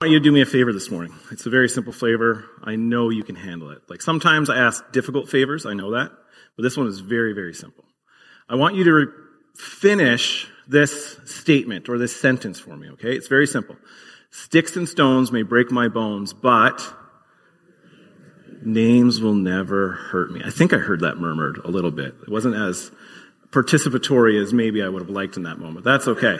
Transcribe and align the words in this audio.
want 0.00 0.12
you 0.12 0.18
to 0.18 0.24
do 0.24 0.32
me 0.32 0.40
a 0.40 0.46
favor 0.46 0.72
this 0.72 0.90
morning. 0.90 1.12
It's 1.30 1.44
a 1.44 1.50
very 1.50 1.68
simple 1.68 1.92
favor. 1.92 2.46
I 2.64 2.74
know 2.74 3.10
you 3.10 3.22
can 3.22 3.36
handle 3.36 3.70
it. 3.70 3.82
Like 3.90 4.00
sometimes 4.00 4.48
I 4.48 4.56
ask 4.56 4.82
difficult 4.92 5.28
favors, 5.28 5.66
I 5.66 5.74
know 5.74 5.90
that, 5.90 6.10
but 6.56 6.62
this 6.62 6.74
one 6.74 6.86
is 6.86 7.00
very, 7.00 7.34
very 7.34 7.52
simple. 7.52 7.84
I 8.48 8.54
want 8.54 8.76
you 8.76 8.84
to 8.84 8.92
re- 8.94 9.06
finish 9.54 10.48
this 10.66 11.18
statement 11.26 11.90
or 11.90 11.98
this 11.98 12.18
sentence 12.18 12.58
for 12.58 12.78
me, 12.78 12.88
okay? 12.92 13.14
It's 13.14 13.28
very 13.28 13.46
simple. 13.46 13.76
Sticks 14.30 14.74
and 14.74 14.88
stones 14.88 15.30
may 15.30 15.42
break 15.42 15.70
my 15.70 15.88
bones, 15.88 16.32
but 16.32 16.82
names 18.64 19.20
will 19.20 19.34
never 19.34 19.90
hurt 19.90 20.32
me. 20.32 20.40
I 20.42 20.48
think 20.48 20.72
I 20.72 20.78
heard 20.78 21.00
that 21.00 21.18
murmured 21.18 21.58
a 21.58 21.68
little 21.68 21.90
bit. 21.90 22.14
It 22.22 22.30
wasn't 22.30 22.54
as 22.54 22.90
participatory 23.50 24.42
as 24.42 24.54
maybe 24.54 24.82
I 24.82 24.88
would 24.88 25.02
have 25.02 25.10
liked 25.10 25.36
in 25.36 25.42
that 25.42 25.58
moment. 25.58 25.84
That's 25.84 26.08
okay. 26.08 26.38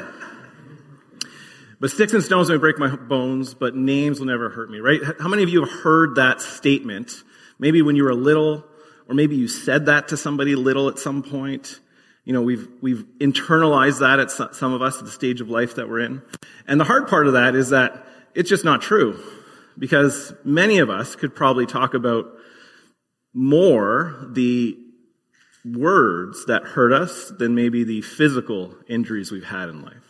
But 1.81 1.91
sticks 1.91 2.13
and 2.13 2.23
stones 2.23 2.51
may 2.51 2.59
break 2.59 2.79
my 2.79 2.95
bones, 2.95 3.55
but 3.55 3.75
names 3.75 4.21
will 4.21 4.27
never 4.27 4.51
hurt 4.51 4.71
me, 4.71 4.81
right? 4.81 5.01
How 5.19 5.29
many 5.29 5.43
of 5.43 5.49
you 5.49 5.65
have 5.65 5.71
heard 5.81 6.17
that 6.17 6.43
statement? 6.43 7.23
Maybe 7.59 7.81
when 7.81 7.97
you 7.97 8.05
were 8.05 8.15
little, 8.15 8.65
or 9.09 9.15
maybe 9.15 9.37
you 9.37 9.49
said 9.49 9.87
that 9.87 10.09
to 10.09 10.19
somebody 10.19 10.55
little 10.55 10.89
at 10.89 10.99
some 10.99 11.23
point. 11.23 11.81
You 12.25 12.35
know, 12.35 12.43
we've, 12.43 12.69
we've 12.83 13.07
internalized 13.19 14.01
that 14.01 14.21
at 14.21 14.31
some 14.55 14.73
of 14.75 14.83
us 14.83 14.99
at 14.99 15.07
the 15.07 15.11
stage 15.11 15.41
of 15.41 15.49
life 15.49 15.77
that 15.77 15.89
we're 15.89 16.01
in. 16.01 16.23
And 16.69 16.79
the 16.79 16.85
hard 16.85 17.09
part 17.09 17.27
of 17.27 17.33
that 17.33 17.55
is 17.55 17.71
that 17.71 18.07
it's 18.35 18.51
just 18.51 18.65
not 18.65 18.83
true. 18.83 19.19
Because 19.79 20.35
many 20.45 20.79
of 20.79 20.91
us 20.91 21.17
could 21.17 21.35
probably 21.35 21.65
talk 21.65 21.95
about 21.95 22.27
more 23.33 24.27
the 24.29 24.77
words 25.65 26.45
that 26.47 26.63
hurt 26.63 26.93
us 26.93 27.33
than 27.39 27.55
maybe 27.55 27.85
the 27.85 28.03
physical 28.03 28.75
injuries 28.87 29.33
we've 29.33 29.45
had 29.45 29.71
in 29.71 29.83
life. 29.83 30.10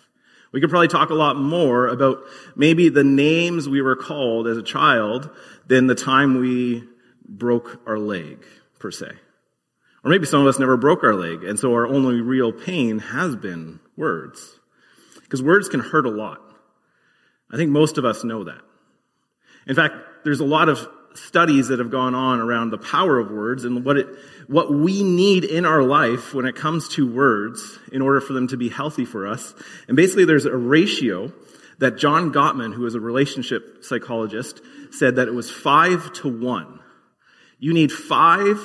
We 0.52 0.60
could 0.60 0.70
probably 0.70 0.88
talk 0.88 1.10
a 1.10 1.14
lot 1.14 1.36
more 1.36 1.86
about 1.86 2.24
maybe 2.56 2.88
the 2.88 3.04
names 3.04 3.68
we 3.68 3.82
were 3.82 3.96
called 3.96 4.48
as 4.48 4.56
a 4.56 4.62
child 4.62 5.30
than 5.66 5.86
the 5.86 5.94
time 5.94 6.40
we 6.40 6.84
broke 7.24 7.80
our 7.86 7.98
leg, 7.98 8.44
per 8.78 8.90
se. 8.90 9.12
Or 10.02 10.10
maybe 10.10 10.26
some 10.26 10.40
of 10.40 10.46
us 10.46 10.58
never 10.58 10.76
broke 10.76 11.04
our 11.04 11.14
leg, 11.14 11.44
and 11.44 11.58
so 11.58 11.72
our 11.72 11.86
only 11.86 12.20
real 12.20 12.52
pain 12.52 12.98
has 12.98 13.36
been 13.36 13.80
words. 13.96 14.58
Because 15.22 15.42
words 15.42 15.68
can 15.68 15.80
hurt 15.80 16.06
a 16.06 16.10
lot. 16.10 16.40
I 17.52 17.56
think 17.56 17.70
most 17.70 17.98
of 17.98 18.04
us 18.04 18.24
know 18.24 18.44
that. 18.44 18.60
In 19.66 19.76
fact, 19.76 19.94
there's 20.24 20.40
a 20.40 20.44
lot 20.44 20.68
of 20.68 20.88
studies 21.14 21.68
that 21.68 21.78
have 21.78 21.90
gone 21.90 22.14
on 22.14 22.40
around 22.40 22.70
the 22.70 22.78
power 22.78 23.18
of 23.18 23.30
words 23.30 23.64
and 23.64 23.84
what 23.84 23.96
it, 23.96 24.08
what 24.50 24.74
we 24.74 25.04
need 25.04 25.44
in 25.44 25.64
our 25.64 25.80
life 25.80 26.34
when 26.34 26.44
it 26.44 26.56
comes 26.56 26.88
to 26.88 27.08
words 27.08 27.78
in 27.92 28.02
order 28.02 28.20
for 28.20 28.32
them 28.32 28.48
to 28.48 28.56
be 28.56 28.68
healthy 28.68 29.04
for 29.04 29.28
us. 29.28 29.54
And 29.86 29.96
basically 29.96 30.24
there's 30.24 30.44
a 30.44 30.56
ratio 30.56 31.32
that 31.78 31.96
John 31.96 32.32
Gottman, 32.32 32.74
who 32.74 32.84
is 32.84 32.96
a 32.96 33.00
relationship 33.00 33.84
psychologist, 33.84 34.60
said 34.90 35.16
that 35.16 35.28
it 35.28 35.34
was 35.34 35.48
five 35.48 36.12
to 36.14 36.28
one. 36.28 36.80
You 37.60 37.72
need 37.72 37.92
five 37.92 38.58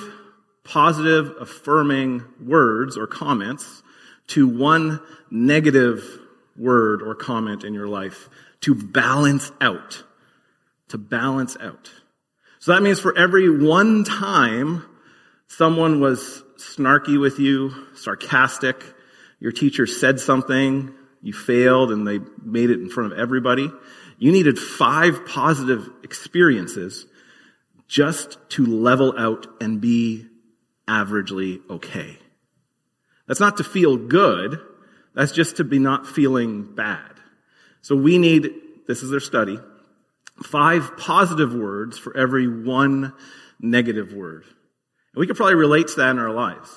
positive, 0.63 1.31
affirming 1.39 2.23
words 2.43 2.97
or 2.97 3.05
comments 3.05 3.83
to 4.29 4.47
one 4.47 4.99
negative 5.29 6.01
word 6.57 7.03
or 7.03 7.13
comment 7.13 7.63
in 7.63 7.75
your 7.75 7.87
life 7.87 8.27
to 8.61 8.73
balance 8.73 9.51
out. 9.61 10.03
To 10.89 10.97
balance 10.97 11.55
out. 11.61 11.91
So 12.57 12.73
that 12.73 12.81
means 12.81 12.99
for 12.99 13.15
every 13.15 13.51
one 13.63 14.03
time 14.03 14.83
someone 15.47 15.99
was 15.99 16.43
snarky 16.57 17.19
with 17.19 17.39
you, 17.39 17.71
sarcastic, 17.95 18.83
your 19.39 19.51
teacher 19.51 19.85
said 19.85 20.19
something, 20.19 20.93
you 21.21 21.33
failed 21.33 21.91
and 21.91 22.07
they 22.07 22.19
made 22.43 22.69
it 22.69 22.79
in 22.79 22.89
front 22.89 23.11
of 23.11 23.19
everybody, 23.19 23.69
you 24.17 24.31
needed 24.31 24.57
five 24.57 25.25
positive 25.25 25.89
experiences 26.03 27.05
just 27.87 28.37
to 28.49 28.65
level 28.65 29.13
out 29.17 29.47
and 29.61 29.81
be 29.81 30.25
averagely 30.87 31.59
okay. 31.69 32.17
That's 33.27 33.39
not 33.39 33.57
to 33.57 33.63
feel 33.63 33.97
good. 33.97 34.59
That's 35.13 35.31
just 35.31 35.57
to 35.57 35.63
be 35.63 35.79
not 35.79 36.07
feeling 36.07 36.75
bad. 36.75 37.11
So 37.81 37.95
we 37.95 38.17
need, 38.17 38.49
this 38.87 39.03
is 39.03 39.09
their 39.09 39.19
study, 39.19 39.59
five 40.43 40.97
positive 40.97 41.53
words 41.53 41.97
for 41.97 42.15
every 42.15 42.47
one 42.47 43.13
negative 43.59 44.13
word. 44.13 44.45
And 45.15 45.21
we 45.21 45.27
could 45.27 45.37
probably 45.37 45.55
relate 45.55 45.87
to 45.87 45.95
that 45.95 46.09
in 46.09 46.19
our 46.19 46.31
lives. 46.31 46.69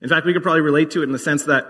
In 0.00 0.08
fact, 0.08 0.24
we 0.24 0.32
could 0.32 0.44
probably 0.44 0.60
relate 0.60 0.92
to 0.92 1.00
it 1.00 1.04
in 1.04 1.12
the 1.12 1.18
sense 1.18 1.46
that 1.46 1.66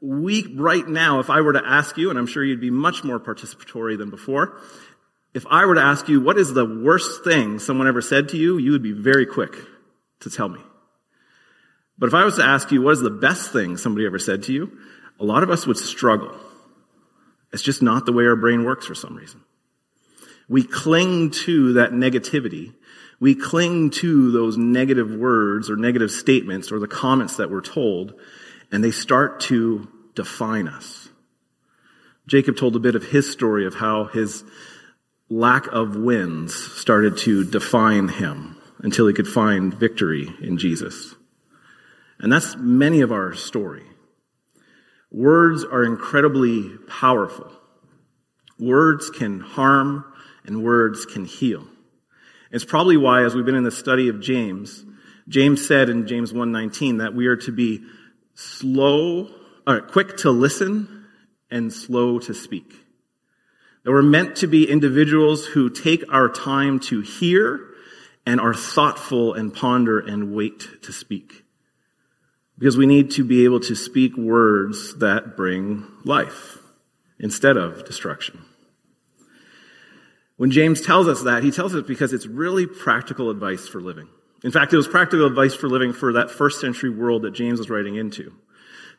we, 0.00 0.46
right 0.54 0.86
now, 0.86 1.18
if 1.18 1.30
I 1.30 1.40
were 1.40 1.54
to 1.54 1.62
ask 1.64 1.96
you, 1.96 2.10
and 2.10 2.18
I'm 2.18 2.28
sure 2.28 2.44
you'd 2.44 2.60
be 2.60 2.70
much 2.70 3.02
more 3.02 3.18
participatory 3.18 3.98
than 3.98 4.08
before, 4.08 4.60
if 5.34 5.44
I 5.50 5.66
were 5.66 5.74
to 5.74 5.82
ask 5.82 6.08
you, 6.08 6.20
what 6.20 6.38
is 6.38 6.54
the 6.54 6.64
worst 6.64 7.24
thing 7.24 7.58
someone 7.58 7.88
ever 7.88 8.00
said 8.00 8.28
to 8.30 8.36
you, 8.36 8.56
you 8.58 8.70
would 8.70 8.84
be 8.84 8.92
very 8.92 9.26
quick 9.26 9.56
to 10.20 10.30
tell 10.30 10.48
me. 10.48 10.60
But 11.98 12.06
if 12.06 12.14
I 12.14 12.24
was 12.24 12.36
to 12.36 12.44
ask 12.44 12.70
you, 12.70 12.80
what 12.82 12.92
is 12.92 13.00
the 13.00 13.10
best 13.10 13.52
thing 13.52 13.76
somebody 13.76 14.06
ever 14.06 14.20
said 14.20 14.44
to 14.44 14.52
you, 14.52 14.78
a 15.18 15.24
lot 15.24 15.42
of 15.42 15.50
us 15.50 15.66
would 15.66 15.76
struggle. 15.76 16.36
It's 17.52 17.62
just 17.62 17.82
not 17.82 18.06
the 18.06 18.12
way 18.12 18.24
our 18.26 18.36
brain 18.36 18.64
works 18.64 18.86
for 18.86 18.94
some 18.94 19.16
reason. 19.16 19.40
We 20.48 20.62
cling 20.64 21.30
to 21.46 21.74
that 21.74 21.92
negativity. 21.92 22.74
We 23.22 23.36
cling 23.36 23.90
to 24.00 24.32
those 24.32 24.56
negative 24.56 25.14
words 25.14 25.70
or 25.70 25.76
negative 25.76 26.10
statements 26.10 26.72
or 26.72 26.80
the 26.80 26.88
comments 26.88 27.36
that 27.36 27.52
we're 27.52 27.60
told, 27.60 28.14
and 28.72 28.82
they 28.82 28.90
start 28.90 29.38
to 29.42 29.86
define 30.16 30.66
us. 30.66 31.08
Jacob 32.26 32.56
told 32.56 32.74
a 32.74 32.80
bit 32.80 32.96
of 32.96 33.04
his 33.04 33.30
story 33.30 33.64
of 33.64 33.76
how 33.76 34.06
his 34.06 34.42
lack 35.30 35.68
of 35.68 35.94
wins 35.94 36.52
started 36.52 37.16
to 37.18 37.44
define 37.44 38.08
him 38.08 38.60
until 38.80 39.06
he 39.06 39.14
could 39.14 39.28
find 39.28 39.72
victory 39.72 40.28
in 40.40 40.58
Jesus. 40.58 41.14
And 42.18 42.32
that's 42.32 42.56
many 42.56 43.02
of 43.02 43.12
our 43.12 43.34
story. 43.34 43.84
Words 45.12 45.62
are 45.62 45.84
incredibly 45.84 46.76
powerful. 46.88 47.52
Words 48.58 49.10
can 49.10 49.38
harm 49.38 50.12
and 50.44 50.64
words 50.64 51.06
can 51.06 51.24
heal. 51.24 51.68
It's 52.52 52.66
probably 52.66 52.98
why, 52.98 53.24
as 53.24 53.34
we've 53.34 53.46
been 53.46 53.54
in 53.54 53.64
the 53.64 53.70
study 53.70 54.08
of 54.08 54.20
James, 54.20 54.84
James 55.26 55.66
said 55.66 55.88
in 55.88 56.06
James 56.06 56.34
1.19 56.34 56.98
that 56.98 57.14
we 57.14 57.26
are 57.26 57.36
to 57.36 57.50
be 57.50 57.82
slow, 58.34 59.30
or 59.66 59.80
quick 59.80 60.18
to 60.18 60.30
listen 60.30 61.06
and 61.50 61.72
slow 61.72 62.18
to 62.18 62.34
speak. 62.34 62.74
That 63.84 63.90
we're 63.90 64.02
meant 64.02 64.36
to 64.36 64.46
be 64.46 64.70
individuals 64.70 65.46
who 65.46 65.70
take 65.70 66.04
our 66.12 66.28
time 66.28 66.78
to 66.80 67.00
hear 67.00 67.68
and 68.26 68.38
are 68.38 68.54
thoughtful 68.54 69.32
and 69.32 69.54
ponder 69.54 69.98
and 69.98 70.34
wait 70.34 70.82
to 70.82 70.92
speak. 70.92 71.44
Because 72.58 72.76
we 72.76 72.86
need 72.86 73.12
to 73.12 73.24
be 73.24 73.44
able 73.44 73.60
to 73.60 73.74
speak 73.74 74.16
words 74.16 74.98
that 74.98 75.36
bring 75.36 75.86
life 76.04 76.58
instead 77.18 77.56
of 77.56 77.86
destruction. 77.86 78.44
When 80.36 80.50
James 80.50 80.80
tells 80.80 81.08
us 81.08 81.22
that, 81.22 81.42
he 81.42 81.50
tells 81.50 81.74
us 81.74 81.86
because 81.86 82.12
it's 82.12 82.26
really 82.26 82.66
practical 82.66 83.30
advice 83.30 83.68
for 83.68 83.80
living. 83.80 84.08
In 84.42 84.50
fact, 84.50 84.72
it 84.72 84.76
was 84.76 84.88
practical 84.88 85.26
advice 85.26 85.54
for 85.54 85.68
living 85.68 85.92
for 85.92 86.14
that 86.14 86.30
first 86.30 86.60
century 86.60 86.90
world 86.90 87.22
that 87.22 87.32
James 87.32 87.58
was 87.58 87.70
writing 87.70 87.94
into. 87.94 88.32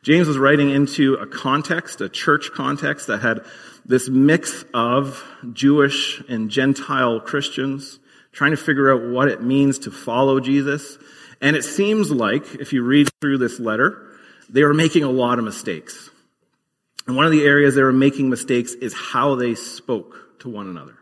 James 0.02 0.28
was 0.28 0.38
writing 0.38 0.70
into 0.70 1.14
a 1.14 1.26
context, 1.26 2.00
a 2.00 2.08
church 2.08 2.50
context 2.52 3.06
that 3.06 3.20
had 3.20 3.44
this 3.86 4.08
mix 4.08 4.64
of 4.74 5.22
Jewish 5.52 6.22
and 6.28 6.50
Gentile 6.50 7.20
Christians 7.20 7.98
trying 8.32 8.50
to 8.50 8.56
figure 8.56 8.92
out 8.92 9.02
what 9.10 9.28
it 9.28 9.42
means 9.42 9.80
to 9.80 9.90
follow 9.90 10.40
Jesus. 10.40 10.98
And 11.40 11.56
it 11.56 11.64
seems 11.64 12.10
like, 12.10 12.54
if 12.56 12.72
you 12.72 12.82
read 12.82 13.08
through 13.20 13.38
this 13.38 13.60
letter, 13.60 14.10
they 14.48 14.62
were 14.62 14.74
making 14.74 15.04
a 15.04 15.10
lot 15.10 15.38
of 15.38 15.44
mistakes. 15.44 16.10
And 17.06 17.16
one 17.16 17.26
of 17.26 17.32
the 17.32 17.44
areas 17.44 17.74
they 17.74 17.82
were 17.82 17.92
making 17.92 18.30
mistakes 18.30 18.72
is 18.72 18.94
how 18.94 19.34
they 19.34 19.54
spoke 19.54 20.40
to 20.40 20.48
one 20.48 20.68
another. 20.68 20.96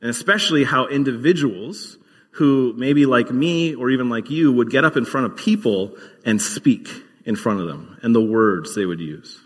And 0.00 0.10
especially 0.10 0.64
how 0.64 0.86
individuals 0.86 1.98
who 2.32 2.72
maybe 2.76 3.04
like 3.04 3.30
me 3.30 3.74
or 3.74 3.90
even 3.90 4.08
like 4.08 4.30
you 4.30 4.52
would 4.52 4.70
get 4.70 4.84
up 4.84 4.96
in 4.96 5.04
front 5.04 5.26
of 5.26 5.36
people 5.36 5.96
and 6.24 6.40
speak 6.40 6.88
in 7.24 7.34
front 7.34 7.60
of 7.60 7.66
them 7.66 7.98
and 8.02 8.14
the 8.14 8.22
words 8.22 8.74
they 8.74 8.86
would 8.86 9.00
use. 9.00 9.40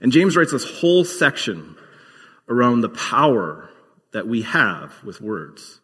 And 0.00 0.10
James 0.10 0.36
writes 0.36 0.50
this 0.50 0.68
whole 0.80 1.04
section 1.04 1.76
around 2.48 2.80
the 2.80 2.88
power 2.88 3.70
that 4.12 4.26
we 4.26 4.42
have 4.42 4.92
with 5.04 5.20
words 5.20 5.80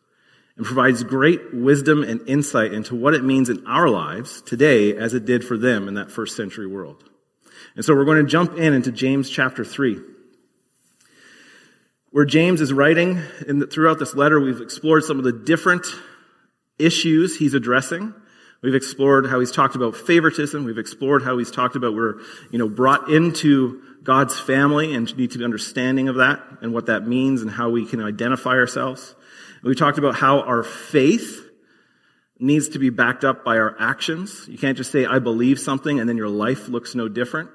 and 0.56 0.66
provides 0.66 1.04
great 1.04 1.54
wisdom 1.54 2.02
and 2.02 2.28
insight 2.28 2.72
into 2.72 2.96
what 2.96 3.14
it 3.14 3.22
means 3.22 3.48
in 3.48 3.64
our 3.66 3.88
lives 3.88 4.42
today 4.42 4.96
as 4.96 5.14
it 5.14 5.24
did 5.24 5.44
for 5.44 5.56
them 5.56 5.86
in 5.86 5.94
that 5.94 6.10
first 6.10 6.36
century 6.36 6.66
world. 6.66 7.04
And 7.76 7.84
so 7.84 7.94
we're 7.94 8.04
going 8.04 8.24
to 8.24 8.30
jump 8.30 8.58
in 8.58 8.74
into 8.74 8.90
James 8.90 9.30
chapter 9.30 9.64
3 9.64 10.00
where 12.10 12.24
James 12.24 12.60
is 12.60 12.72
writing, 12.72 13.22
and 13.46 13.70
throughout 13.70 13.98
this 13.98 14.14
letter, 14.14 14.40
we've 14.40 14.60
explored 14.60 15.04
some 15.04 15.18
of 15.18 15.24
the 15.24 15.32
different 15.32 15.86
issues 16.78 17.36
he's 17.36 17.54
addressing 17.54 18.14
We've 18.60 18.74
explored 18.74 19.26
how 19.26 19.38
he's 19.38 19.52
talked 19.52 19.76
about 19.76 19.94
favoritism. 19.94 20.64
We've 20.64 20.78
explored 20.78 21.22
how 21.22 21.38
he's 21.38 21.50
talked 21.50 21.76
about 21.76 21.94
we're, 21.94 22.20
you 22.50 22.58
know, 22.58 22.68
brought 22.68 23.08
into 23.08 23.80
God's 24.02 24.38
family 24.38 24.94
and 24.94 25.16
need 25.16 25.30
to 25.32 25.38
be 25.38 25.44
understanding 25.44 26.08
of 26.08 26.16
that 26.16 26.40
and 26.60 26.72
what 26.74 26.86
that 26.86 27.06
means 27.06 27.42
and 27.42 27.50
how 27.50 27.70
we 27.70 27.86
can 27.86 28.02
identify 28.02 28.50
ourselves. 28.50 29.14
We 29.62 29.76
talked 29.76 29.98
about 29.98 30.16
how 30.16 30.40
our 30.40 30.64
faith 30.64 31.48
needs 32.40 32.70
to 32.70 32.80
be 32.80 32.90
backed 32.90 33.24
up 33.24 33.44
by 33.44 33.58
our 33.58 33.76
actions. 33.78 34.46
You 34.48 34.58
can't 34.58 34.76
just 34.76 34.90
say, 34.90 35.06
I 35.06 35.20
believe 35.20 35.60
something 35.60 36.00
and 36.00 36.08
then 36.08 36.16
your 36.16 36.28
life 36.28 36.68
looks 36.68 36.96
no 36.96 37.08
different. 37.08 37.50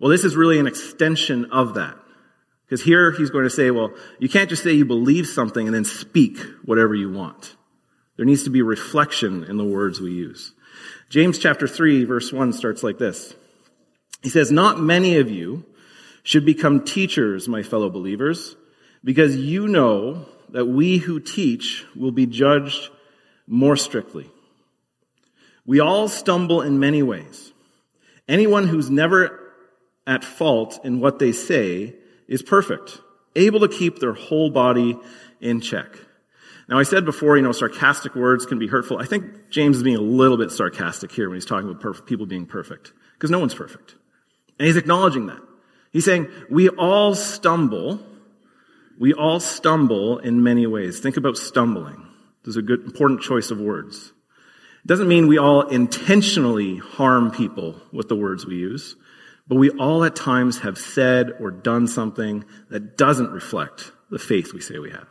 Well, 0.00 0.10
this 0.10 0.24
is 0.24 0.34
really 0.34 0.58
an 0.58 0.66
extension 0.66 1.46
of 1.52 1.74
that. 1.74 1.96
Because 2.66 2.82
here 2.82 3.12
he's 3.12 3.30
going 3.30 3.44
to 3.44 3.50
say, 3.50 3.70
well, 3.70 3.92
you 4.18 4.28
can't 4.28 4.50
just 4.50 4.62
say 4.62 4.72
you 4.72 4.84
believe 4.84 5.26
something 5.26 5.66
and 5.66 5.74
then 5.74 5.84
speak 5.84 6.38
whatever 6.64 6.94
you 6.94 7.10
want. 7.10 7.54
There 8.16 8.26
needs 8.26 8.44
to 8.44 8.50
be 8.50 8.62
reflection 8.62 9.44
in 9.44 9.56
the 9.56 9.64
words 9.64 10.00
we 10.00 10.12
use. 10.12 10.52
James 11.08 11.38
chapter 11.38 11.68
3 11.68 12.04
verse 12.04 12.32
1 12.32 12.52
starts 12.52 12.82
like 12.82 12.98
this. 12.98 13.34
He 14.22 14.30
says, 14.30 14.50
not 14.50 14.80
many 14.80 15.18
of 15.18 15.30
you 15.30 15.64
should 16.24 16.44
become 16.44 16.84
teachers, 16.84 17.46
my 17.46 17.62
fellow 17.62 17.88
believers, 17.88 18.56
because 19.04 19.36
you 19.36 19.68
know 19.68 20.26
that 20.48 20.64
we 20.66 20.96
who 20.96 21.20
teach 21.20 21.84
will 21.94 22.10
be 22.10 22.26
judged 22.26 22.90
more 23.46 23.76
strictly. 23.76 24.28
We 25.64 25.78
all 25.78 26.08
stumble 26.08 26.62
in 26.62 26.80
many 26.80 27.02
ways. 27.02 27.52
Anyone 28.28 28.66
who's 28.66 28.90
never 28.90 29.52
at 30.06 30.24
fault 30.24 30.80
in 30.84 30.98
what 30.98 31.20
they 31.20 31.30
say 31.30 31.94
is 32.28 32.42
perfect, 32.42 33.00
able 33.34 33.60
to 33.60 33.68
keep 33.68 33.98
their 33.98 34.14
whole 34.14 34.50
body 34.50 34.98
in 35.40 35.60
check. 35.60 35.98
Now, 36.68 36.78
I 36.78 36.82
said 36.82 37.04
before, 37.04 37.36
you 37.36 37.42
know, 37.42 37.52
sarcastic 37.52 38.16
words 38.16 38.44
can 38.44 38.58
be 38.58 38.66
hurtful. 38.66 38.98
I 38.98 39.04
think 39.04 39.50
James 39.50 39.76
is 39.76 39.82
being 39.84 39.96
a 39.96 40.00
little 40.00 40.36
bit 40.36 40.50
sarcastic 40.50 41.12
here 41.12 41.28
when 41.28 41.36
he's 41.36 41.46
talking 41.46 41.70
about 41.70 41.80
perf- 41.80 42.06
people 42.06 42.26
being 42.26 42.46
perfect, 42.46 42.92
because 43.14 43.30
no 43.30 43.38
one's 43.38 43.54
perfect. 43.54 43.94
And 44.58 44.66
he's 44.66 44.76
acknowledging 44.76 45.26
that. 45.26 45.40
He's 45.92 46.04
saying, 46.04 46.28
we 46.50 46.68
all 46.68 47.14
stumble. 47.14 48.04
We 48.98 49.14
all 49.14 49.38
stumble 49.38 50.18
in 50.18 50.42
many 50.42 50.66
ways. 50.66 50.98
Think 50.98 51.16
about 51.16 51.36
stumbling. 51.36 52.02
This 52.42 52.52
is 52.52 52.56
a 52.56 52.62
good, 52.62 52.84
important 52.84 53.20
choice 53.20 53.50
of 53.50 53.60
words. 53.60 54.12
It 54.84 54.88
doesn't 54.88 55.08
mean 55.08 55.28
we 55.28 55.38
all 55.38 55.62
intentionally 55.62 56.78
harm 56.78 57.30
people 57.30 57.80
with 57.92 58.08
the 58.08 58.16
words 58.16 58.46
we 58.46 58.56
use. 58.56 58.96
But 59.48 59.56
we 59.56 59.70
all 59.70 60.04
at 60.04 60.16
times 60.16 60.60
have 60.60 60.78
said 60.78 61.34
or 61.40 61.50
done 61.50 61.86
something 61.86 62.44
that 62.70 62.96
doesn't 62.96 63.30
reflect 63.30 63.92
the 64.10 64.18
faith 64.18 64.52
we 64.52 64.60
say 64.60 64.78
we 64.78 64.90
have. 64.90 65.08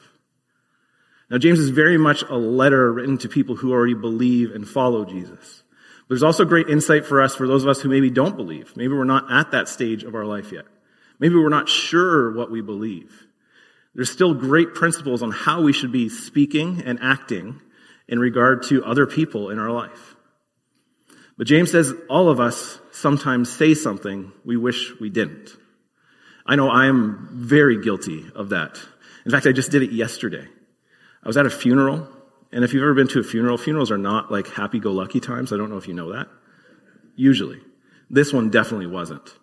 Now, 1.30 1.38
James 1.38 1.60
is 1.60 1.70
very 1.70 1.98
much 1.98 2.24
a 2.24 2.36
letter 2.36 2.92
written 2.92 3.18
to 3.20 3.30
people 3.30 3.56
who 3.56 3.72
already 3.72 3.94
believe 3.94 4.52
and 4.52 4.68
follow 4.68 5.06
Jesus. 5.06 5.64
But 6.02 6.10
there's 6.10 6.24
also 6.24 6.46
great 6.46 6.70
insight 6.70 7.06
for 7.06 7.22
us, 7.22 7.34
for 7.36 7.48
those 7.48 7.64
of 7.64 7.70
us 7.70 7.82
who 7.82 7.90
maybe 7.90 8.12
don't 8.12 8.38
believe. 8.38 8.76
Maybe 8.76 8.94
we're 8.94 9.06
not 9.06 9.32
at 9.32 9.52
that 9.52 9.68
stage 9.68 10.04
of 10.04 10.14
our 10.14 10.26
life 10.26 10.52
yet. 10.52 10.66
Maybe 11.20 11.36
we're 11.36 11.50
not 11.50 11.70
sure 11.70 12.34
what 12.34 12.52
we 12.52 12.62
believe. 12.62 13.26
There's 13.96 14.12
still 14.12 14.34
great 14.34 14.76
principles 14.76 15.24
on 15.24 15.31
how 15.31 15.62
we 15.62 15.74
should 15.74 15.92
be 15.92 16.10
speaking 16.10 16.84
and 16.86 17.00
acting 17.02 17.62
in 18.08 18.20
regard 18.20 18.64
to 18.64 18.84
other 18.84 19.08
people 19.08 19.50
in 19.50 19.58
our 19.58 19.72
life. 19.72 20.15
But 21.38 21.48
James 21.48 21.72
says 21.72 21.94
all 22.10 22.30
of 22.30 22.40
us 22.40 22.80
sometimes 22.92 23.52
say 23.52 23.74
something 23.74 24.32
we 24.46 24.58
wish 24.58 24.94
we 25.00 25.10
didn't. 25.10 25.50
I 26.46 26.56
know 26.56 26.70
I 26.70 26.86
am 26.86 27.30
very 27.32 27.82
guilty 27.82 28.26
of 28.36 28.50
that. 28.50 28.80
In 29.26 29.32
fact, 29.32 29.48
I 29.48 29.52
just 29.52 29.72
did 29.72 29.82
it 29.82 29.92
yesterday. 29.92 30.48
I 31.24 31.28
was 31.28 31.38
at 31.38 31.46
a 31.46 31.50
funeral, 31.50 32.08
and 32.52 32.64
if 32.64 32.74
you've 32.74 32.84
ever 32.84 32.94
been 32.94 33.08
to 33.10 33.20
a 33.20 33.24
funeral, 33.24 33.58
funerals 33.58 33.92
are 33.92 33.98
not 33.98 34.32
like 34.32 34.48
happy 34.48 34.80
go 34.80 34.92
lucky 34.92 35.20
times. 35.20 35.52
I 35.52 35.58
don't 35.58 35.70
know 35.70 35.78
if 35.78 35.88
you 35.88 35.94
know 35.94 36.14
that. 36.14 36.28
Usually. 37.16 37.60
This 38.10 38.31
one 38.31 38.52
definitely 38.52 38.88
wasn't. 38.88 39.34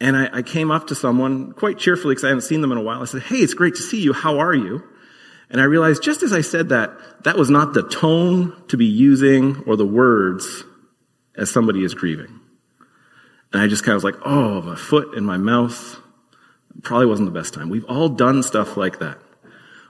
And 0.00 0.16
I, 0.16 0.38
I 0.38 0.42
came 0.42 0.70
up 0.70 0.88
to 0.88 0.94
someone 0.94 1.52
quite 1.52 1.78
cheerfully 1.78 2.14
because 2.14 2.24
I 2.24 2.28
hadn't 2.28 2.42
seen 2.42 2.62
them 2.62 2.72
in 2.72 2.78
a 2.78 2.82
while. 2.82 3.02
I 3.02 3.04
said, 3.04 3.22
Hey, 3.22 3.36
it's 3.36 3.54
great 3.54 3.74
to 3.76 3.82
see 3.82 4.00
you. 4.00 4.12
How 4.12 4.38
are 4.38 4.54
you? 4.54 4.82
And 5.50 5.60
I 5.60 5.64
realized 5.64 6.02
just 6.02 6.22
as 6.22 6.32
I 6.32 6.40
said 6.40 6.70
that, 6.70 7.24
that 7.24 7.36
was 7.36 7.50
not 7.50 7.74
the 7.74 7.82
tone 7.82 8.64
to 8.68 8.76
be 8.76 8.86
using 8.86 9.62
or 9.66 9.76
the 9.76 9.86
words 9.86 10.64
as 11.36 11.50
somebody 11.50 11.84
is 11.84 11.94
grieving. 11.94 12.40
And 13.52 13.62
I 13.62 13.66
just 13.66 13.84
kind 13.84 13.94
of 13.94 14.02
was 14.02 14.12
like, 14.12 14.22
oh, 14.26 14.62
my 14.62 14.76
foot 14.76 15.14
in 15.14 15.24
my 15.24 15.36
mouth. 15.36 16.00
Probably 16.82 17.06
wasn't 17.06 17.32
the 17.32 17.38
best 17.38 17.54
time. 17.54 17.70
We've 17.70 17.84
all 17.84 18.08
done 18.08 18.42
stuff 18.42 18.76
like 18.76 18.98
that. 18.98 19.18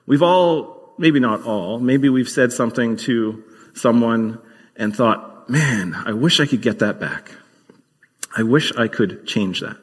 We've 0.07 0.23
all, 0.23 0.95
maybe 0.99 1.19
not 1.19 1.43
all, 1.45 1.81
maybe 1.81 2.09
we've 2.09 2.29
said 2.29 2.53
something 2.53 2.97
to 2.99 3.43
someone 3.75 4.41
and 4.77 4.95
thought, 4.95 5.51
man, 5.51 5.95
I 5.95 6.13
wish 6.13 6.39
I 6.39 6.47
could 6.47 6.63
get 6.63 6.79
that 6.79 7.01
back. 7.01 7.33
I 8.37 8.43
wish 8.43 8.73
I 8.77 8.89
could 8.89 9.27
change 9.27 9.61
that. 9.61 9.79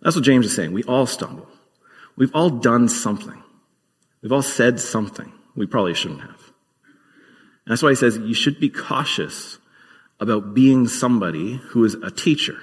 That's 0.00 0.16
what 0.16 0.24
James 0.24 0.46
is 0.46 0.54
saying. 0.54 0.72
We 0.72 0.84
all 0.84 1.06
stumble. 1.06 1.48
We've 2.16 2.34
all 2.34 2.50
done 2.50 2.88
something. 2.88 3.42
We've 4.22 4.32
all 4.32 4.42
said 4.42 4.80
something 4.80 5.32
we 5.54 5.66
probably 5.66 5.94
shouldn't 5.94 6.20
have. 6.20 6.52
And 7.66 7.72
that's 7.72 7.82
why 7.82 7.90
he 7.90 7.96
says 7.96 8.16
you 8.16 8.34
should 8.34 8.58
be 8.60 8.70
cautious 8.70 9.58
about 10.20 10.54
being 10.54 10.86
somebody 10.86 11.56
who 11.56 11.84
is 11.84 11.94
a 11.94 12.10
teacher. 12.10 12.58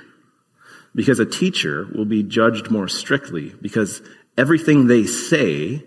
Because 0.94 1.19
a 1.19 1.25
teacher 1.25 1.88
will 1.94 2.06
be 2.06 2.24
judged 2.24 2.69
more 2.69 2.88
strictly 2.88 3.54
because 3.62 4.01
everything 4.38 4.88
they 4.88 5.06
say 5.06 5.83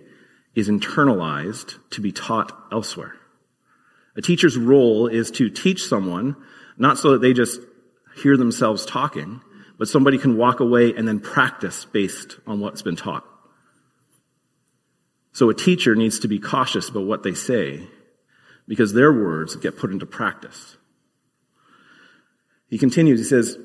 is 0.55 0.69
internalized 0.69 1.79
to 1.91 2.01
be 2.01 2.13
taught 2.13 2.53
elsewhere. 2.73 3.15
A 4.17 4.23
teacher's 4.23 4.59
role 4.59 5.07
is 5.07 5.31
to 5.33 5.49
teach 5.49 5.85
someone, 5.85 6.37
not 6.77 6.99
so 6.99 7.13
that 7.13 7.21
they 7.21 7.33
just 7.33 7.61
hear 8.23 8.37
themselves 8.37 8.85
talking, 8.85 9.41
but 9.79 9.89
somebody 9.89 10.19
can 10.19 10.37
walk 10.37 10.61
away 10.61 10.93
and 10.95 11.07
then 11.07 11.21
practice 11.21 11.87
based 11.87 12.39
on 12.47 12.61
what's 12.61 12.83
been 12.83 12.97
taught. 12.97 13.25
So 15.33 15.49
a 15.49 15.55
teacher 15.55 15.95
needs 15.95 16.19
to 16.19 16.29
be 16.29 16.39
cautious 16.39 16.89
about 16.89 17.05
what 17.05 17.23
they 17.23 17.35
say 17.35 17.87
because 18.67 18.93
their 18.93 19.13
words 19.13 19.57
get 19.57 19.79
put 19.79 19.93
into 19.93 20.07
practice. 20.07 20.77
He 22.71 22.79
continues, 22.79 23.19
he 23.19 23.25
says, 23.25 23.59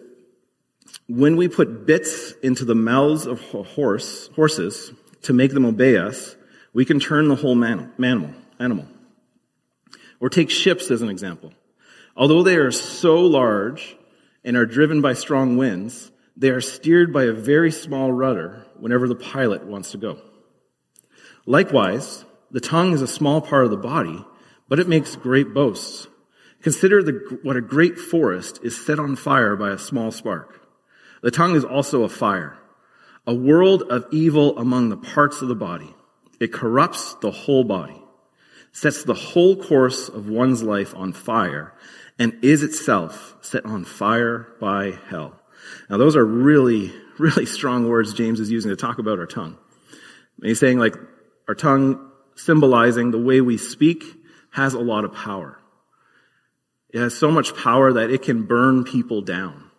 when 1.07 1.37
we 1.37 1.47
put 1.47 1.85
bits 1.85 2.33
into 2.41 2.65
the 2.65 2.75
mouths 2.75 3.27
of 3.27 3.39
horse, 3.39 4.27
horses 4.35 4.91
to 5.21 5.33
make 5.33 5.53
them 5.53 5.65
obey 5.65 5.97
us, 5.97 6.35
we 6.73 6.85
can 6.85 6.99
turn 6.99 7.27
the 7.27 7.35
whole 7.35 7.55
man, 7.55 7.93
animal, 8.03 8.33
animal. 8.59 8.87
Or 10.19 10.29
take 10.29 10.49
ships 10.49 10.89
as 10.89 11.03
an 11.03 11.09
example. 11.09 11.53
Although 12.17 12.43
they 12.43 12.55
are 12.55 12.71
so 12.71 13.21
large 13.21 13.95
and 14.43 14.57
are 14.57 14.65
driven 14.65 15.01
by 15.01 15.13
strong 15.13 15.57
winds, 15.57 16.11
they 16.35 16.49
are 16.49 16.61
steered 16.61 17.13
by 17.13 17.25
a 17.25 17.33
very 17.33 17.71
small 17.71 18.11
rudder 18.11 18.65
whenever 18.79 19.07
the 19.07 19.15
pilot 19.15 19.65
wants 19.65 19.91
to 19.91 19.97
go. 19.97 20.19
Likewise, 21.45 22.25
the 22.49 22.59
tongue 22.59 22.93
is 22.93 23.01
a 23.01 23.07
small 23.07 23.41
part 23.41 23.65
of 23.65 23.71
the 23.71 23.77
body, 23.77 24.25
but 24.67 24.79
it 24.79 24.87
makes 24.87 25.15
great 25.15 25.53
boasts. 25.53 26.07
Consider 26.65 27.03
the, 27.03 27.37
what 27.43 27.55
a 27.55 27.61
great 27.61 27.99
forest 27.99 28.59
is 28.63 28.83
set 28.83 28.97
on 28.97 29.15
fire 29.15 29.55
by 29.55 29.69
a 29.69 29.77
small 29.77 30.11
spark. 30.11 30.67
The 31.21 31.29
tongue 31.29 31.55
is 31.55 31.63
also 31.63 32.01
a 32.01 32.09
fire, 32.09 32.57
a 33.27 33.35
world 33.35 33.83
of 33.83 34.07
evil 34.11 34.57
among 34.57 34.89
the 34.89 34.97
parts 34.97 35.43
of 35.43 35.47
the 35.47 35.53
body. 35.53 35.95
It 36.39 36.51
corrupts 36.51 37.13
the 37.21 37.29
whole 37.29 37.65
body, 37.65 38.01
sets 38.71 39.03
the 39.03 39.13
whole 39.13 39.55
course 39.55 40.09
of 40.09 40.27
one's 40.27 40.63
life 40.63 40.95
on 40.95 41.13
fire, 41.13 41.75
and 42.17 42.35
is 42.43 42.63
itself 42.63 43.35
set 43.41 43.63
on 43.63 43.85
fire 43.85 44.47
by 44.59 44.97
hell. 45.07 45.39
Now 45.87 45.97
those 45.97 46.15
are 46.15 46.25
really, 46.25 46.91
really 47.19 47.45
strong 47.45 47.87
words 47.87 48.11
James 48.15 48.39
is 48.39 48.49
using 48.49 48.71
to 48.71 48.75
talk 48.75 48.97
about 48.97 49.19
our 49.19 49.27
tongue. 49.27 49.55
And 50.39 50.47
he's 50.47 50.59
saying 50.59 50.79
like 50.79 50.95
our 51.47 51.53
tongue 51.53 52.09
symbolizing 52.33 53.11
the 53.11 53.21
way 53.21 53.39
we 53.39 53.59
speak 53.59 54.03
has 54.49 54.73
a 54.73 54.79
lot 54.79 55.05
of 55.05 55.13
power. 55.13 55.59
It 56.95 57.01
has 57.01 57.13
so 57.13 57.29
much 57.29 57.57
power 57.57 57.91
that 57.91 58.09
it 58.09 58.21
can 58.21 58.43
burn 58.43 58.85
people 58.85 59.21
down. 59.21 59.69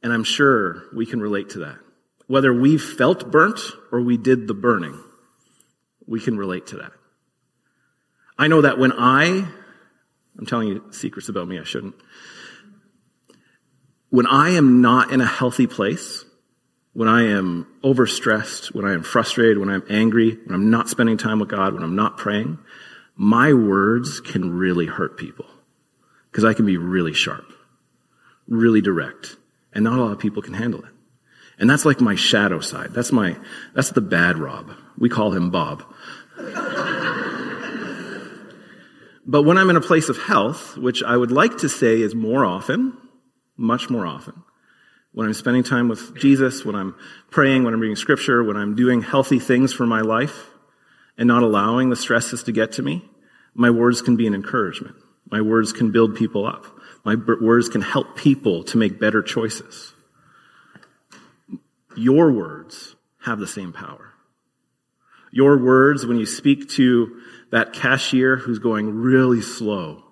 And 0.00 0.12
I'm 0.12 0.22
sure 0.22 0.84
we 0.94 1.04
can 1.04 1.20
relate 1.20 1.50
to 1.50 1.58
that. 1.58 1.78
Whether 2.28 2.54
we 2.54 2.78
felt 2.78 3.32
burnt 3.32 3.58
or 3.90 4.00
we 4.00 4.16
did 4.16 4.46
the 4.46 4.54
burning, 4.54 4.96
we 6.06 6.20
can 6.20 6.38
relate 6.38 6.68
to 6.68 6.76
that. 6.76 6.92
I 8.38 8.46
know 8.46 8.60
that 8.60 8.78
when 8.78 8.92
I, 8.92 9.44
I'm 10.38 10.46
telling 10.46 10.68
you 10.68 10.84
secrets 10.92 11.28
about 11.28 11.48
me, 11.48 11.58
I 11.58 11.64
shouldn't. 11.64 11.96
When 14.10 14.28
I 14.28 14.50
am 14.50 14.80
not 14.80 15.10
in 15.10 15.20
a 15.20 15.26
healthy 15.26 15.66
place, 15.66 16.24
when 16.92 17.08
I 17.08 17.24
am 17.24 17.66
overstressed, 17.82 18.72
when 18.72 18.84
I 18.84 18.92
am 18.92 19.02
frustrated, 19.02 19.58
when 19.58 19.68
I'm 19.68 19.82
angry, 19.90 20.38
when 20.46 20.54
I'm 20.54 20.70
not 20.70 20.88
spending 20.88 21.16
time 21.16 21.40
with 21.40 21.48
God, 21.48 21.74
when 21.74 21.82
I'm 21.82 21.96
not 21.96 22.18
praying, 22.18 22.60
my 23.16 23.52
words 23.52 24.20
can 24.20 24.56
really 24.56 24.86
hurt 24.86 25.16
people 25.16 25.46
because 26.30 26.44
I 26.44 26.54
can 26.54 26.66
be 26.66 26.76
really 26.76 27.12
sharp, 27.12 27.46
really 28.46 28.80
direct, 28.80 29.36
and 29.72 29.84
not 29.84 29.98
a 29.98 30.02
lot 30.02 30.12
of 30.12 30.18
people 30.18 30.42
can 30.42 30.54
handle 30.54 30.82
it. 30.82 30.92
And 31.58 31.68
that's 31.68 31.84
like 31.84 32.00
my 32.00 32.14
shadow 32.14 32.60
side. 32.60 32.92
That's 32.92 33.10
my, 33.10 33.36
that's 33.74 33.90
the 33.90 34.00
bad 34.00 34.38
Rob. 34.38 34.70
We 34.96 35.08
call 35.08 35.32
him 35.32 35.50
Bob. 35.50 35.82
But 39.26 39.42
when 39.42 39.58
I'm 39.58 39.68
in 39.68 39.76
a 39.76 39.80
place 39.82 40.08
of 40.08 40.16
health, 40.16 40.78
which 40.78 41.02
I 41.02 41.14
would 41.14 41.30
like 41.30 41.58
to 41.58 41.68
say 41.68 42.00
is 42.00 42.14
more 42.14 42.46
often, 42.46 42.96
much 43.58 43.90
more 43.90 44.06
often, 44.06 44.42
when 45.12 45.26
I'm 45.26 45.34
spending 45.34 45.64
time 45.64 45.88
with 45.88 46.16
Jesus, 46.16 46.64
when 46.64 46.74
I'm 46.74 46.94
praying, 47.30 47.64
when 47.64 47.74
I'm 47.74 47.80
reading 47.80 47.96
scripture, 47.96 48.42
when 48.42 48.56
I'm 48.56 48.74
doing 48.74 49.02
healthy 49.02 49.38
things 49.38 49.72
for 49.72 49.84
my 49.84 50.00
life 50.00 50.46
and 51.18 51.26
not 51.26 51.42
allowing 51.42 51.90
the 51.90 51.96
stresses 51.96 52.44
to 52.44 52.52
get 52.52 52.72
to 52.72 52.82
me, 52.82 53.04
my 53.52 53.68
words 53.68 54.00
can 54.00 54.16
be 54.16 54.26
an 54.26 54.34
encouragement. 54.34 54.96
My 55.30 55.40
words 55.40 55.72
can 55.72 55.92
build 55.92 56.16
people 56.16 56.46
up. 56.46 56.66
My 57.04 57.14
words 57.14 57.68
can 57.68 57.80
help 57.80 58.16
people 58.16 58.64
to 58.64 58.78
make 58.78 58.98
better 58.98 59.22
choices. 59.22 59.92
Your 61.96 62.30
words 62.30 62.96
have 63.22 63.38
the 63.38 63.46
same 63.46 63.72
power. 63.72 64.12
Your 65.30 65.58
words, 65.58 66.06
when 66.06 66.18
you 66.18 66.26
speak 66.26 66.68
to 66.70 67.20
that 67.50 67.72
cashier 67.72 68.36
who's 68.36 68.58
going 68.58 68.94
really 68.94 69.42
slow, 69.42 70.04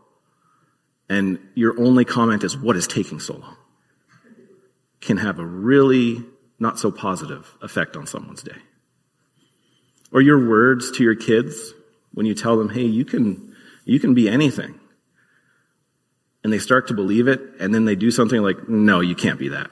and 1.09 1.39
your 1.55 1.79
only 1.81 2.05
comment 2.05 2.45
is, 2.45 2.57
What 2.57 2.77
is 2.77 2.87
taking 2.87 3.21
so 3.21 3.35
long? 3.35 3.57
can 5.01 5.19
have 5.19 5.39
a 5.39 5.47
really 5.47 6.25
not 6.59 6.79
so 6.79 6.91
positive 6.91 7.55
effect 7.63 7.97
on 7.97 8.07
someone's 8.07 8.43
day. 8.43 8.57
Or 10.11 10.21
your 10.21 10.49
words 10.49 10.91
to 10.93 11.05
your 11.05 11.15
kids 11.15 11.75
when 12.13 12.27
you 12.27 12.35
tell 12.35 12.57
them, 12.57 12.71
Hey, 12.71 12.87
you 12.87 13.05
can, 13.05 13.55
you 13.85 14.01
can 14.01 14.15
be 14.15 14.29
anything. 14.29 14.81
And 16.47 16.53
they 16.53 16.61
start 16.61 16.87
to 16.87 16.95
believe 16.95 17.26
it, 17.26 17.41
and 17.59 17.75
then 17.75 17.87
they 17.87 17.97
do 17.97 18.12
something 18.12 18.41
like, 18.41 18.69
No, 18.69 19.00
you 19.00 19.17
can't 19.17 19.37
be 19.37 19.49
that. 19.49 19.69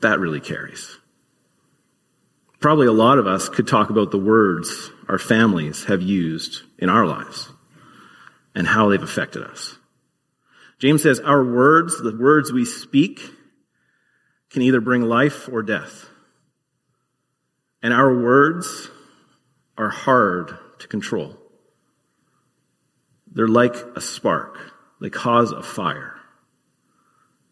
That 0.00 0.20
really 0.20 0.38
carries. 0.38 0.96
Probably 2.60 2.86
a 2.86 2.92
lot 2.92 3.18
of 3.18 3.26
us 3.26 3.48
could 3.48 3.66
talk 3.66 3.90
about 3.90 4.12
the 4.12 4.16
words 4.16 4.92
our 5.08 5.18
families 5.18 5.86
have 5.86 6.02
used 6.02 6.62
in 6.78 6.88
our 6.88 7.04
lives 7.04 7.50
and 8.54 8.64
how 8.64 8.90
they've 8.90 9.02
affected 9.02 9.42
us. 9.42 9.76
James 10.78 11.02
says 11.02 11.18
our 11.18 11.44
words, 11.44 12.00
the 12.00 12.16
words 12.16 12.52
we 12.52 12.64
speak, 12.64 13.20
can 14.50 14.62
either 14.62 14.80
bring 14.80 15.02
life 15.02 15.48
or 15.48 15.64
death. 15.64 16.08
And 17.82 17.92
our 17.92 18.16
words 18.16 18.88
are 19.76 19.90
hard 19.90 20.56
to 20.78 20.86
control. 20.86 21.36
They're 23.26 23.48
like 23.48 23.74
a 23.96 24.00
spark. 24.00 24.76
They 25.00 25.10
cause 25.10 25.52
a 25.52 25.62
fire. 25.62 26.16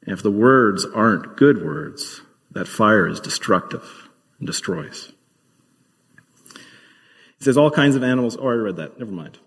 And 0.02 0.12
if 0.12 0.22
the 0.22 0.30
words 0.30 0.84
aren't 0.84 1.36
good 1.36 1.64
words, 1.64 2.22
that 2.52 2.68
fire 2.68 3.06
is 3.06 3.20
destructive 3.20 4.08
and 4.38 4.46
destroys. 4.46 5.12
He 6.54 7.44
says 7.44 7.56
all 7.56 7.70
kinds 7.70 7.96
of 7.96 8.02
animals. 8.02 8.36
Oh, 8.38 8.48
I 8.48 8.54
read 8.54 8.76
that. 8.76 8.98
Never 8.98 9.12
mind. 9.12 9.38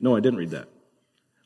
No, 0.00 0.16
I 0.16 0.20
didn't 0.20 0.38
read 0.38 0.50
that. 0.50 0.68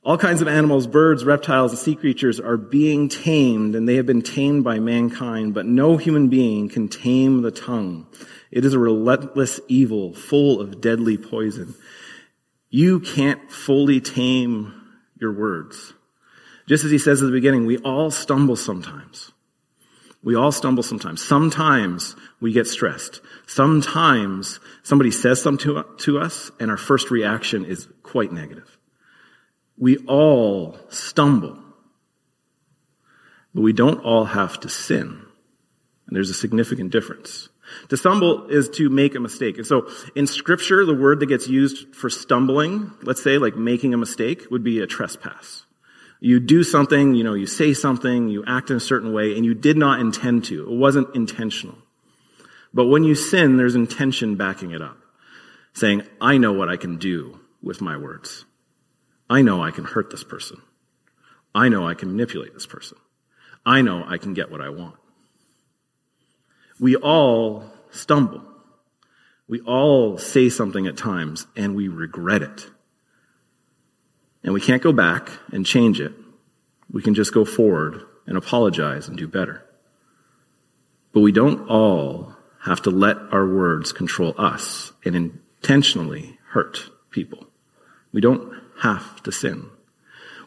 All 0.05 0.19
kinds 0.19 0.43
of 0.43 0.49
animals, 0.49 0.89
birds, 0.89 1.25
reptiles, 1.25 1.71
and 1.71 1.79
sea 1.79 1.95
creatures 1.95 2.41
are 2.41 2.57
being 2.57 3.09
tamed, 3.09 3.77
and 3.77 3.89
they 3.89 3.95
have 3.95 4.07
been 4.07 4.23
tamed 4.23 4.65
by 4.65 4.81
mankind, 4.81 5.55
but 5.55 5.65
no 5.65 5.97
human 5.97 6.29
being 6.29 6.69
can 6.69 6.89
tame 6.89 7.43
the 7.43 7.53
tongue. 7.53 8.09
It 8.51 8.65
is 8.65 8.75
a 8.75 8.81
relentless 8.81 9.61
evil, 9.69 10.13
full 10.13 10.61
of 10.61 10.81
deadly 10.81 11.17
poison. 11.17 11.77
You 12.69 12.99
can't 12.99 13.49
fully 13.49 14.01
tame 14.01 14.75
your 15.19 15.33
words. 15.33 15.95
Just 16.67 16.85
as 16.85 16.91
he 16.91 16.99
says 16.99 17.23
at 17.23 17.27
the 17.27 17.33
beginning, 17.33 17.67
we 17.67 17.79
all 17.79 18.11
stumble 18.11 18.57
sometimes. 18.57 19.33
We 20.23 20.37
all 20.37 20.53
stumble 20.53 20.85
sometimes. 20.85 21.21
Sometimes 21.21 22.15
we 22.41 22.53
get 22.53 22.69
stressed. 22.69 23.21
Sometimes 23.47 24.61
somebody 24.83 25.11
says 25.11 25.43
something 25.43 25.83
to, 25.99 26.19
us 26.19 26.51
and 26.61 26.71
our 26.71 26.77
first 26.77 27.11
reaction 27.11 27.65
is 27.65 27.89
quite 28.03 28.33
negative. 28.33 28.79
We 29.77 29.99
all 30.07 30.79
stumble. 30.91 31.59
But 33.53 33.63
we 33.63 33.73
don't 33.73 34.01
all 34.05 34.25
have 34.25 34.61
to 34.61 34.69
sin. 34.69 35.23
And 36.07 36.17
there's 36.17 36.31
a 36.31 36.35
significant 36.35 36.93
difference. 36.93 37.49
To 37.89 37.97
stumble 37.97 38.49
is 38.49 38.69
to 38.71 38.91
make 38.91 39.15
a 39.15 39.21
mistake. 39.21 39.57
And 39.57 39.67
so 39.67 39.89
in 40.15 40.27
scripture, 40.27 40.85
the 40.85 40.95
word 40.95 41.21
that 41.21 41.27
gets 41.27 41.49
used 41.49 41.95
for 41.95 42.11
stumbling, 42.11 42.93
let's 43.03 43.23
say 43.23 43.39
like 43.39 43.57
making 43.57 43.95
a 43.95 43.99
mistake, 43.99 44.51
would 44.51 44.65
be 44.65 44.81
a 44.81 44.87
trespass. 44.87 45.65
You 46.21 46.39
do 46.39 46.63
something, 46.63 47.15
you 47.15 47.25
know, 47.25 47.35
you 47.35 47.47
say 47.47 47.75
something, 47.75 48.29
you 48.29 48.45
act 48.47 48.71
in 48.71 48.77
a 48.77 48.81
certain 48.81 49.13
way, 49.13 49.37
and 49.37 49.45
you 49.45 49.55
did 49.55 49.77
not 49.77 50.01
intend 50.01 50.45
to. 50.47 50.71
It 50.71 50.77
wasn't 50.77 51.15
intentional. 51.17 51.77
But 52.73 52.87
when 52.87 53.05
you 53.05 53.15
sin, 53.15 53.57
there's 53.57 53.75
intention 53.75 54.37
backing 54.37 54.71
it 54.71 54.81
up. 54.81 54.97
Saying, 55.73 56.03
I 56.21 56.39
know 56.39 56.53
what 56.53 56.69
I 56.69 56.77
can 56.77 56.99
do 56.99 57.41
with 57.63 57.81
my 57.81 57.97
words. 57.97 58.45
I 59.29 59.43
know 59.43 59.63
I 59.63 59.71
can 59.71 59.85
hurt 59.85 60.11
this 60.11 60.23
person. 60.23 60.61
I 61.55 61.69
know 61.69 61.89
I 61.89 61.95
can 61.95 62.11
manipulate 62.11 62.55
this 62.55 62.67
person. 62.67 62.99
I 63.65 63.83
know 63.83 64.05
I 64.07 64.19
can 64.19 64.35
get 64.35 64.51
what 64.51 64.61
I 64.61 64.69
want. 64.69 64.97
We 66.83 66.97
all 66.97 67.71
stumble. 67.93 68.43
We 69.47 69.61
all 69.61 70.19
say 70.19 70.49
something 70.49 70.89
at 70.89 70.97
times 70.97 71.47
and 71.55 71.77
we 71.77 71.87
regret 71.87 72.43
it. 72.43 72.67
And 74.43 74.53
we 74.53 74.61
can't 74.61 74.83
go 74.83 74.93
back 74.93 75.31
and 75.53 75.65
change 75.65 76.01
it. 76.01 76.13
We 76.91 77.01
can 77.01 77.15
just 77.15 77.33
go 77.33 77.45
forward 77.45 78.03
and 78.27 78.37
apologize 78.37 79.07
and 79.07 79.17
do 79.17 79.29
better. 79.29 79.65
But 81.13 81.21
we 81.21 81.31
don't 81.31 81.69
all 81.69 82.35
have 82.65 82.83
to 82.83 82.91
let 82.91 83.17
our 83.31 83.47
words 83.47 83.93
control 83.93 84.35
us 84.37 84.93
and 85.05 85.15
intentionally 85.15 86.37
hurt 86.49 86.91
people. 87.11 87.47
We 88.13 88.21
don't 88.21 88.61
have 88.81 89.23
to 89.23 89.31
sin. 89.31 89.71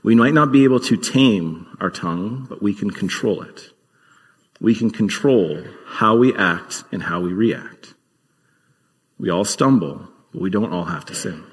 We 0.03 0.15
might 0.15 0.33
not 0.33 0.51
be 0.51 0.65
able 0.65 0.81
to 0.81 0.97
tame 0.97 1.77
our 1.79 1.89
tongue, 1.89 2.45
but 2.49 2.61
we 2.61 2.73
can 2.73 2.91
control 2.91 3.41
it. 3.41 3.71
We 4.65 4.73
can 4.73 4.89
control 4.89 5.63
how 5.85 6.15
we 6.15 6.33
act 6.35 6.85
and 6.91 7.03
how 7.03 7.21
we 7.21 7.33
react. 7.33 7.93
We 9.19 9.29
all 9.29 9.45
stumble, 9.45 10.07
but 10.31 10.41
we 10.41 10.49
don't 10.49 10.73
all 10.73 10.85
have 10.85 11.05
to 11.05 11.13
sin. 11.13 11.43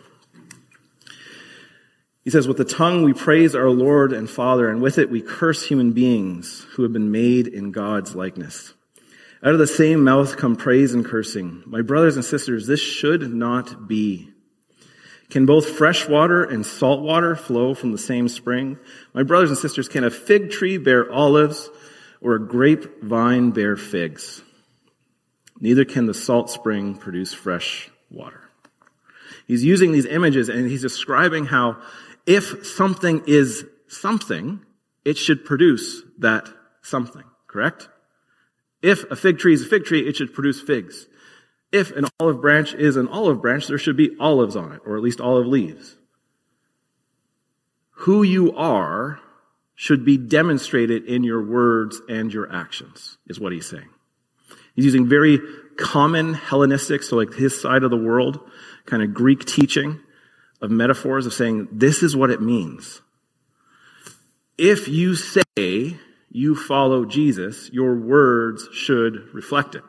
He 2.23 2.31
says, 2.31 2.49
with 2.49 2.57
the 2.57 2.65
tongue 2.65 3.03
we 3.03 3.13
praise 3.13 3.55
our 3.55 3.69
Lord 3.69 4.15
and 4.15 4.31
Father, 4.31 4.67
and 4.71 4.81
with 4.81 4.97
it 4.97 5.11
we 5.11 5.21
curse 5.21 5.67
human 5.67 5.93
beings 5.93 6.67
who 6.71 6.85
have 6.85 6.95
been 6.95 7.13
made 7.13 7.49
in 7.49 7.71
God's 7.71 8.15
likeness. 8.15 8.73
Out 9.43 9.53
of 9.53 9.59
the 9.59 9.67
same 9.67 10.03
mouth 10.03 10.39
come 10.39 10.57
praise 10.57 10.95
and 10.95 11.05
cursing. 11.05 11.63
My 11.67 11.83
brothers 11.83 12.17
and 12.17 12.25
sisters, 12.25 12.67
this 12.67 12.81
should 12.81 13.31
not 13.31 13.87
be. 13.87 14.31
Can 15.29 15.45
both 15.45 15.69
fresh 15.69 16.09
water 16.09 16.45
and 16.45 16.65
salt 16.65 17.03
water 17.03 17.37
flow 17.37 17.75
from 17.75 17.93
the 17.93 17.99
same 17.99 18.29
spring? 18.29 18.79
My 19.13 19.23
brothers 19.23 19.51
and 19.51 19.59
sisters, 19.59 19.87
can 19.87 20.03
a 20.03 20.11
fig 20.11 20.51
tree 20.51 20.79
bear 20.79 21.13
olives 21.13 21.69
or 22.23 22.35
a 22.35 22.47
grapevine 22.47 23.51
bear 23.51 23.77
figs? 23.77 24.43
Neither 25.61 25.85
can 25.85 26.07
the 26.07 26.15
salt 26.15 26.51
spring 26.51 26.95
produce 26.95 27.33
fresh 27.33 27.91
water. 28.11 28.49
He's 29.47 29.65
using 29.65 29.93
these 29.93 30.07
images 30.07 30.49
and 30.49 30.69
he's 30.69 30.83
describing 30.83 31.47
how 31.47 31.79
if 32.27 32.67
something 32.67 33.23
is 33.27 33.65
something, 33.89 34.65
it 35.05 35.19
should 35.19 35.45
produce 35.45 36.03
that 36.19 36.49
something, 36.83 37.25
correct? 37.47 37.89
If 38.83 39.11
a 39.11 39.17
fig 39.17 39.39
tree 39.39 39.55
is 39.55 39.63
a 39.63 39.69
fig 39.69 39.85
tree, 39.85 40.07
it 40.07 40.17
should 40.17 40.35
produce 40.35 40.61
figs. 40.61 41.07
If 41.71 41.91
an 41.93 42.07
olive 42.21 42.41
branch 42.41 42.75
is 42.75 42.97
an 42.97 43.09
olive 43.09 43.41
branch, 43.41 43.67
there 43.67 43.79
should 43.79 43.97
be 43.97 44.17
olives 44.21 44.57
on 44.57 44.73
it, 44.73 44.81
or 44.85 44.97
at 44.97 45.03
least 45.03 45.21
olive 45.21 45.47
leaves. 45.47 45.97
Who 47.91 48.23
you 48.23 48.55
are 48.57 49.21
should 49.83 50.05
be 50.05 50.17
demonstrated 50.17 51.07
in 51.07 51.25
your 51.25 51.43
words 51.43 52.01
and 52.09 52.33
your 52.33 52.55
actions, 52.55 53.19
is 53.27 53.41
what 53.41 53.51
he's 53.51 53.67
saying. 53.67 53.89
He's 54.77 54.85
using 54.85 55.09
very 55.09 55.41
common 55.77 56.35
Hellenistic, 56.35 57.03
so 57.03 57.17
like 57.17 57.35
his 57.35 57.61
side 57.61 57.83
of 57.83 57.91
the 57.91 57.97
world, 57.97 58.49
kind 58.87 59.03
of 59.03 59.13
Greek 59.13 59.45
teaching 59.45 59.99
of 60.61 60.71
metaphors 60.71 61.27
of 61.27 61.33
saying, 61.33 61.67
this 61.73 62.05
is 62.05 62.15
what 62.15 62.31
it 62.31 62.41
means. 62.41 63.03
If 64.57 64.87
you 64.87 65.17
say 65.17 65.97
you 66.31 66.55
follow 66.55 67.05
Jesus, 67.05 67.69
your 67.73 67.97
words 67.97 68.69
should 68.73 69.35
reflect 69.35 69.75
it. 69.75 69.83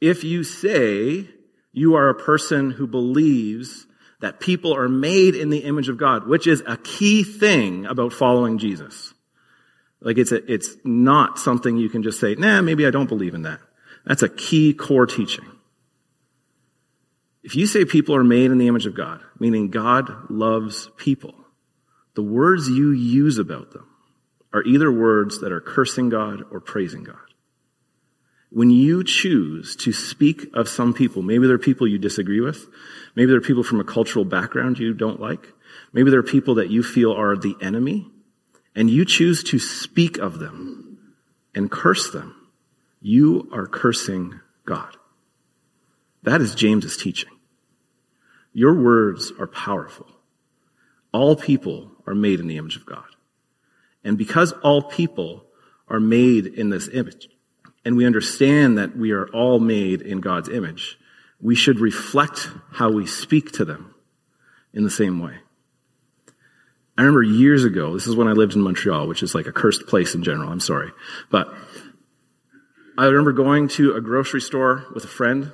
If 0.00 0.24
you 0.24 0.42
say 0.42 1.28
you 1.70 1.94
are 1.94 2.08
a 2.08 2.14
person 2.14 2.72
who 2.72 2.88
believes 2.88 3.86
that 4.24 4.40
people 4.40 4.74
are 4.74 4.88
made 4.88 5.34
in 5.34 5.50
the 5.50 5.58
image 5.58 5.90
of 5.90 5.98
God, 5.98 6.26
which 6.26 6.46
is 6.46 6.62
a 6.66 6.78
key 6.78 7.22
thing 7.24 7.84
about 7.84 8.14
following 8.14 8.56
Jesus. 8.56 9.12
Like 10.00 10.16
it's 10.16 10.32
a, 10.32 10.50
it's 10.50 10.76
not 10.82 11.38
something 11.38 11.76
you 11.76 11.90
can 11.90 12.02
just 12.02 12.20
say, 12.20 12.34
nah, 12.34 12.62
maybe 12.62 12.86
I 12.86 12.90
don't 12.90 13.06
believe 13.06 13.34
in 13.34 13.42
that. 13.42 13.60
That's 14.06 14.22
a 14.22 14.30
key 14.30 14.72
core 14.72 15.04
teaching. 15.04 15.44
If 17.42 17.54
you 17.54 17.66
say 17.66 17.84
people 17.84 18.16
are 18.16 18.24
made 18.24 18.50
in 18.50 18.56
the 18.56 18.66
image 18.66 18.86
of 18.86 18.94
God, 18.94 19.20
meaning 19.38 19.68
God 19.68 20.30
loves 20.30 20.88
people, 20.96 21.34
the 22.14 22.22
words 22.22 22.66
you 22.66 22.92
use 22.92 23.36
about 23.36 23.72
them 23.72 23.86
are 24.54 24.62
either 24.62 24.90
words 24.90 25.42
that 25.42 25.52
are 25.52 25.60
cursing 25.60 26.08
God 26.08 26.44
or 26.50 26.60
praising 26.60 27.04
God. 27.04 27.16
When 28.54 28.70
you 28.70 29.02
choose 29.02 29.74
to 29.74 29.92
speak 29.92 30.46
of 30.54 30.68
some 30.68 30.94
people, 30.94 31.22
maybe 31.22 31.48
they're 31.48 31.58
people 31.58 31.88
you 31.88 31.98
disagree 31.98 32.40
with, 32.40 32.66
maybe 33.16 33.32
they're 33.32 33.40
people 33.40 33.64
from 33.64 33.80
a 33.80 33.84
cultural 33.84 34.24
background 34.24 34.78
you 34.78 34.94
don't 34.94 35.20
like, 35.20 35.52
maybe 35.92 36.08
they're 36.08 36.22
people 36.22 36.54
that 36.54 36.70
you 36.70 36.84
feel 36.84 37.12
are 37.12 37.36
the 37.36 37.56
enemy, 37.60 38.06
and 38.76 38.88
you 38.88 39.04
choose 39.04 39.42
to 39.42 39.58
speak 39.58 40.18
of 40.18 40.38
them 40.38 41.16
and 41.52 41.68
curse 41.68 42.12
them, 42.12 42.48
you 43.02 43.48
are 43.52 43.66
cursing 43.66 44.38
God. 44.64 44.96
That 46.22 46.40
is 46.40 46.54
James's 46.54 46.96
teaching. 46.96 47.30
Your 48.52 48.80
words 48.80 49.32
are 49.36 49.48
powerful. 49.48 50.06
All 51.12 51.34
people 51.34 51.90
are 52.06 52.14
made 52.14 52.38
in 52.38 52.46
the 52.46 52.56
image 52.56 52.76
of 52.76 52.86
God. 52.86 53.04
And 54.04 54.16
because 54.16 54.52
all 54.52 54.80
people 54.80 55.44
are 55.88 55.98
made 55.98 56.46
in 56.46 56.70
this 56.70 56.88
image, 56.92 57.28
and 57.84 57.96
we 57.96 58.06
understand 58.06 58.78
that 58.78 58.96
we 58.96 59.12
are 59.12 59.26
all 59.28 59.58
made 59.60 60.00
in 60.02 60.20
God's 60.20 60.48
image, 60.48 60.98
we 61.40 61.54
should 61.54 61.80
reflect 61.80 62.48
how 62.72 62.90
we 62.90 63.06
speak 63.06 63.52
to 63.52 63.64
them 63.64 63.94
in 64.72 64.84
the 64.84 64.90
same 64.90 65.20
way. 65.20 65.36
I 66.96 67.02
remember 67.02 67.22
years 67.22 67.64
ago, 67.64 67.92
this 67.92 68.06
is 68.06 68.14
when 68.14 68.28
I 68.28 68.32
lived 68.32 68.54
in 68.54 68.62
Montreal, 68.62 69.08
which 69.08 69.22
is 69.22 69.34
like 69.34 69.46
a 69.46 69.52
cursed 69.52 69.86
place 69.86 70.14
in 70.14 70.22
general, 70.22 70.50
I'm 70.50 70.60
sorry. 70.60 70.92
But 71.30 71.52
I 72.96 73.06
remember 73.06 73.32
going 73.32 73.68
to 73.68 73.94
a 73.94 74.00
grocery 74.00 74.40
store 74.40 74.86
with 74.94 75.04
a 75.04 75.08
friend, 75.08 75.52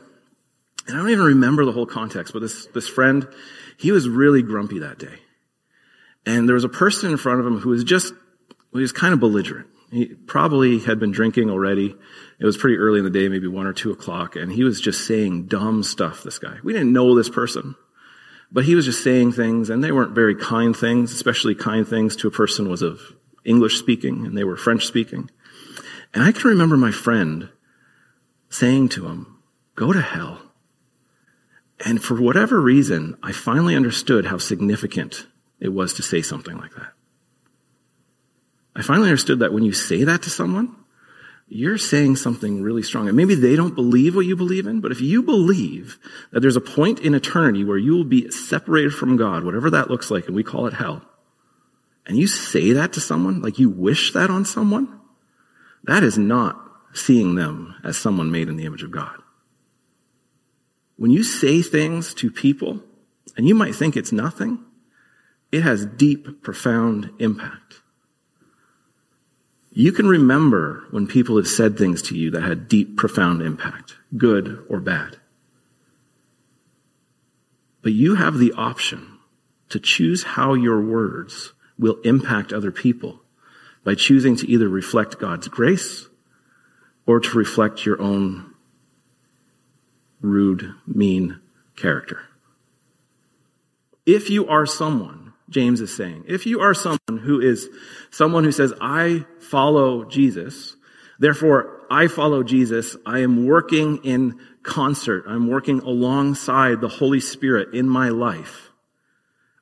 and 0.87 0.97
I 0.97 1.01
don't 1.01 1.11
even 1.11 1.25
remember 1.25 1.65
the 1.65 1.73
whole 1.73 1.87
context, 1.87 2.35
but 2.35 2.41
this, 2.41 2.67
this 2.67 2.89
friend, 2.89 3.27
he 3.79 3.91
was 3.91 4.09
really 4.09 4.43
grumpy 4.43 4.81
that 4.81 4.99
day. 4.99 5.19
And 6.27 6.47
there 6.47 6.55
was 6.55 6.65
a 6.65 6.69
person 6.69 7.11
in 7.11 7.17
front 7.17 7.41
of 7.41 7.47
him 7.47 7.59
who 7.59 7.71
was 7.71 7.85
just, 7.85 8.13
he 8.73 8.81
was 8.81 8.93
kind 8.93 9.15
of 9.15 9.21
belligerent. 9.21 9.69
He 9.91 10.07
probably 10.07 10.79
had 10.79 11.01
been 11.01 11.11
drinking 11.11 11.51
already. 11.51 11.97
It 12.39 12.45
was 12.45 12.57
pretty 12.57 12.77
early 12.77 12.99
in 12.99 13.05
the 13.05 13.11
day, 13.11 13.29
maybe 13.29 13.49
one 13.49 13.67
or 13.67 13.73
two 13.73 13.91
o'clock, 13.91 14.37
and 14.37 14.53
he 14.53 14.63
was 14.63 14.81
just 14.81 15.07
saying 15.07 15.47
dumb 15.47 15.83
stuff, 15.83 16.23
this 16.23 16.39
guy. 16.39 16.59
We 16.63 16.73
didn't 16.73 16.93
know 16.93 17.15
this 17.15 17.29
person, 17.29 17.75
but 18.53 18.65
he 18.65 18.75
was 18.75 18.85
just 18.85 19.03
saying 19.03 19.33
things, 19.33 19.69
and 19.69 19.83
they 19.83 19.93
weren't 19.93 20.15
very 20.15 20.37
kind 20.37 20.77
things, 20.77 21.13
especially 21.13 21.55
kind 21.55 21.87
things 21.87 22.15
to 22.17 22.29
a 22.29 22.33
person 22.33 22.69
was 22.69 22.83
of 22.83 23.01
English 23.45 23.79
speaking, 23.79 24.27
and 24.27 24.37
they 24.37 24.45
were 24.45 24.57
French 24.57 24.87
speaking. 24.87 25.31
And 26.15 26.23
I 26.23 26.33
can 26.33 26.51
remember 26.51 26.77
my 26.77 26.93
friend 26.93 27.49
saying 28.49 28.91
to 28.91 29.07
him, 29.07 29.39
go 29.75 29.93
to 29.93 30.01
hell. 30.01 30.41
And 31.85 32.03
for 32.03 32.21
whatever 32.21 32.61
reason, 32.61 33.17
I 33.23 33.33
finally 33.33 33.75
understood 33.75 34.27
how 34.27 34.39
significant 34.39 35.27
it 35.59 35.73
was 35.73 35.95
to 35.95 36.03
say 36.03 36.21
something 36.23 36.57
like 36.57 36.75
that. 36.75 36.93
I 38.75 38.83
finally 38.83 39.09
understood 39.09 39.41
that 39.41 39.53
when 39.53 39.65
you 39.65 39.73
say 39.73 40.05
that 40.05 40.23
to 40.23 40.31
someone, 40.31 40.77
you're 41.49 41.79
saying 41.79 42.15
something 42.15 42.63
really 42.63 42.83
strong. 42.83 43.09
And 43.09 43.17
maybe 43.17 43.35
they 43.35 43.57
don't 43.57 43.75
believe 43.75 44.15
what 44.15 44.27
you 44.27 44.37
believe 44.37 44.67
in, 44.67 44.81
but 44.81 44.93
if 44.93 45.01
you 45.01 45.23
believe 45.23 45.99
that 46.31 46.41
there's 46.41 46.57
a 46.57 46.61
point 46.61 47.01
in 47.01 47.15
eternity 47.15 47.65
where 47.65 47.77
you 47.77 47.93
will 47.93 48.05
be 48.05 48.31
separated 48.31 48.95
from 48.95 49.17
God, 49.17 49.45
whatever 49.45 49.69
that 49.71 49.91
looks 49.91 50.11
like, 50.11 50.27
and 50.27 50.37
we 50.37 50.45
call 50.45 50.67
it 50.67 50.75
hell, 50.75 51.03
and 52.07 52.17
you 52.17 52.29
say 52.29 52.73
that 52.73 52.93
to 52.93 53.01
someone, 53.01 53.43
like 53.43 53.59
you 53.59 53.69
wish 53.69 54.13
that 54.13 54.31
on 54.31 54.45
someone, 54.45 55.01
that 55.85 56.05
is 56.05 56.17
not 56.17 56.61
seeing 56.93 57.35
them 57.35 57.75
as 57.83 57.97
someone 57.97 58.31
made 58.31 58.49
in 58.49 58.57
the 58.57 58.65
image 58.65 58.83
of 58.83 58.91
God. 58.91 59.17
When 60.97 61.11
you 61.11 61.25
say 61.25 61.63
things 61.63 62.15
to 62.15 62.31
people, 62.31 62.83
and 63.37 63.49
you 63.49 63.55
might 63.55 63.75
think 63.75 63.97
it's 63.97 64.13
nothing, 64.13 64.65
it 65.51 65.63
has 65.63 65.85
deep, 65.85 66.43
profound 66.43 67.11
impact. 67.19 67.81
You 69.73 69.93
can 69.93 70.07
remember 70.07 70.85
when 70.91 71.07
people 71.07 71.37
have 71.37 71.47
said 71.47 71.79
things 71.79 72.03
to 72.03 72.17
you 72.17 72.31
that 72.33 72.43
had 72.43 72.69
deep, 72.69 72.97
profound 72.97 73.41
impact, 73.41 73.97
good 74.17 74.65
or 74.69 74.81
bad. 74.81 75.19
But 77.83 77.93
you 77.93 78.17
have 78.17 78.39
the 78.39 78.53
option 78.53 79.19
to 79.69 79.79
choose 79.79 80.25
how 80.25 80.55
your 80.55 80.81
words 80.81 81.53
will 81.79 82.01
impact 82.05 82.53
other 82.53 82.73
people 82.73 83.21
by 83.85 83.95
choosing 83.95 84.37
to 84.37 84.51
either 84.51 84.69
reflect 84.69 85.19
God's 85.19 85.49
grace 85.49 86.09
or 87.07 87.21
to 87.21 87.39
reflect 87.39 87.87
your 87.87 88.01
own 88.03 88.55
rude, 90.21 90.75
mean 90.87 91.41
character. 91.77 92.21
If 94.05 94.29
you 94.29 94.47
are 94.49 94.67
someone 94.67 95.30
James 95.51 95.81
is 95.81 95.95
saying. 95.95 96.25
If 96.29 96.47
you 96.47 96.61
are 96.61 96.75
someone 96.75 97.19
who 97.23 97.41
is 97.41 97.69
someone 98.11 98.45
who 98.45 98.53
says, 98.53 98.73
I 98.81 99.25
follow 99.41 100.05
Jesus, 100.05 100.77
therefore 101.19 101.87
I 101.91 102.07
follow 102.07 102.43
Jesus, 102.43 102.97
I 103.05 103.19
am 103.21 103.47
working 103.47 104.05
in 104.05 104.41
concert, 104.63 105.25
I'm 105.27 105.49
working 105.49 105.81
alongside 105.81 106.81
the 106.81 106.89
Holy 106.89 107.21
Spirit 107.21 107.75
in 107.75 107.89
my 107.89 108.11
life. 108.11 108.71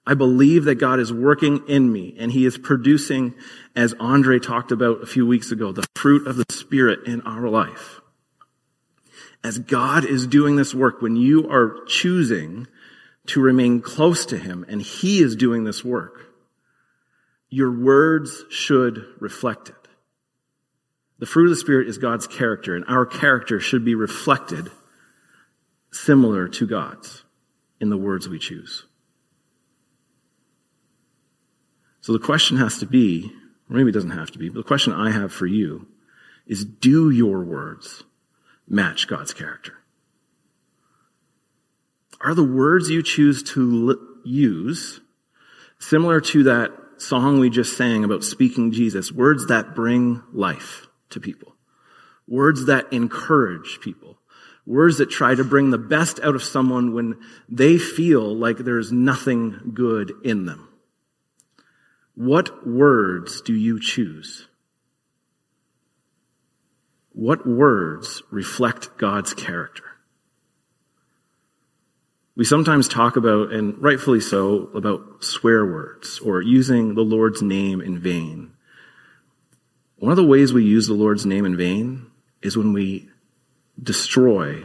I 0.07 0.15
believe 0.15 0.65
that 0.65 0.77
God 0.77 1.01
is 1.01 1.13
working 1.13 1.69
in 1.69 1.93
me 1.93 2.17
and 2.19 2.33
he 2.33 2.47
is 2.47 2.57
producing, 2.57 3.35
as 3.77 3.95
Andre 4.01 4.39
talked 4.39 4.73
about 4.73 5.03
a 5.03 5.07
few 5.07 5.27
weeks 5.27 5.53
ago, 5.53 5.73
the 5.73 5.87
fruit 5.95 6.27
of 6.27 6.37
the 6.37 6.47
Spirit 6.51 7.07
in 7.07 7.21
our 7.23 7.49
life. 7.49 8.01
As 9.45 9.59
God 9.59 10.05
is 10.05 10.27
doing 10.27 10.57
this 10.57 10.75
work, 10.75 11.01
when 11.01 11.17
you 11.17 11.49
are 11.51 11.85
choosing 11.87 12.67
to 13.29 13.41
remain 13.41 13.81
close 13.81 14.27
to 14.27 14.39
Him, 14.39 14.65
and 14.69 14.83
He 14.83 15.21
is 15.21 15.37
doing 15.37 15.65
this 15.65 15.85
work, 15.85 16.27
your 17.51 17.73
words 17.73 18.45
should 18.51 19.05
reflect 19.21 19.69
it. 19.69 19.75
The 21.19 21.27
fruit 21.27 21.45
of 21.45 21.51
the 21.51 21.57
Spirit 21.57 21.89
is 21.89 21.99
God's 21.99 22.27
character, 22.27 22.77
and 22.77 22.85
our 22.87 23.07
character 23.07 23.61
should 23.61 23.85
be 23.85 23.95
reflected 23.95 24.71
similar 25.91 26.49
to 26.49 26.67
God's 26.67 27.25
in 27.81 27.91
the 27.91 27.97
words 27.97 28.29
we 28.29 28.39
choose. 28.39 28.85
So 32.01 32.13
the 32.13 32.19
question 32.19 32.57
has 32.59 32.79
to 32.79 32.87
be, 32.87 33.31
or 33.69 33.77
maybe 33.77 33.91
it 33.91 33.95
doesn't 33.95 34.11
have 34.11 34.31
to 34.33 34.39
be, 34.39 34.49
but 34.49 34.59
the 34.59 34.69
question 34.69 34.93
I 34.93 35.11
have 35.11 35.33
for 35.33 35.47
you 35.47 35.87
is 36.47 36.65
do 36.65 37.11
your 37.11 37.43
words 37.43 38.05
match 38.67 39.07
God's 39.09 39.35
character? 39.35 39.75
Are 42.21 42.35
the 42.35 42.45
words 42.45 42.91
you 42.91 43.03
choose 43.03 43.43
to 43.55 44.21
use 44.25 45.01
similar 45.79 46.21
to 46.21 46.43
that 46.45 46.73
song 46.97 47.39
we 47.39 47.49
just 47.49 47.77
sang 47.77 48.05
about 48.05 48.25
speaking 48.25 48.73
Jesus? 48.73 49.13
Words 49.13 49.47
that 49.47 49.75
bring 49.75 50.23
life 50.33 50.89
to 51.11 51.21
people. 51.21 51.55
Words 52.27 52.67
that 52.67 52.93
encourage 52.93 53.79
people. 53.81 54.19
Words 54.67 54.99
that 54.99 55.11
try 55.11 55.35
to 55.35 55.45
bring 55.45 55.71
the 55.71 55.79
best 55.79 56.21
out 56.21 56.35
of 56.35 56.43
someone 56.43 56.93
when 56.93 57.19
they 57.49 57.79
feel 57.79 58.37
like 58.37 58.59
there's 58.59 58.93
nothing 58.93 59.73
good 59.73 60.13
in 60.25 60.45
them. 60.45 60.69
What 62.15 62.67
words 62.67 63.41
do 63.41 63.55
you 63.55 63.81
choose? 63.81 64.49
What 67.13 67.47
words 67.47 68.23
reflect 68.31 68.99
God's 68.99 69.33
character? 69.35 69.88
We 72.39 72.45
sometimes 72.45 72.87
talk 72.87 73.17
about, 73.17 73.51
and 73.53 73.77
rightfully 73.83 74.21
so, 74.21 74.71
about 74.73 75.25
swear 75.25 75.67
words 75.67 76.21
or 76.21 76.41
using 76.41 76.95
the 76.95 77.03
Lord's 77.03 77.43
name 77.43 77.81
in 77.81 77.99
vain. 77.99 78.53
One 79.97 80.13
of 80.13 80.17
the 80.17 80.25
ways 80.25 80.53
we 80.53 80.63
use 80.63 80.87
the 80.87 80.95
Lord's 80.95 81.27
name 81.27 81.45
in 81.45 81.57
vain 81.57 82.07
is 82.41 82.57
when 82.57 82.73
we 82.73 83.09
destroy 83.83 84.63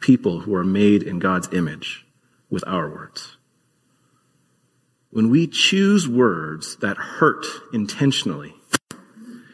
people 0.00 0.40
who 0.40 0.54
are 0.54 0.64
made 0.64 1.02
in 1.02 1.18
God's 1.18 1.52
image 1.52 2.06
with 2.48 2.64
our 2.66 2.88
words. 2.88 3.36
When 5.10 5.28
we 5.28 5.46
choose 5.46 6.08
words 6.08 6.76
that 6.76 6.96
hurt 6.96 7.44
intentionally, 7.74 8.54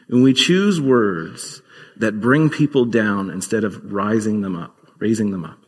when 0.06 0.22
we 0.22 0.34
choose 0.34 0.80
words 0.80 1.62
that 1.96 2.20
bring 2.20 2.48
people 2.48 2.84
down 2.84 3.28
instead 3.28 3.64
of 3.64 3.92
rising 3.92 4.42
them 4.42 4.54
up, 4.54 4.76
raising 5.00 5.32
them 5.32 5.44
up, 5.44 5.65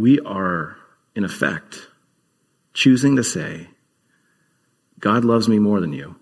we 0.00 0.18
are, 0.20 0.76
in 1.14 1.24
effect, 1.24 1.88
choosing 2.72 3.16
to 3.16 3.24
say, 3.24 3.68
God 4.98 5.26
loves 5.26 5.46
me 5.46 5.58
more 5.58 5.80
than 5.80 5.92
you. 5.92 6.16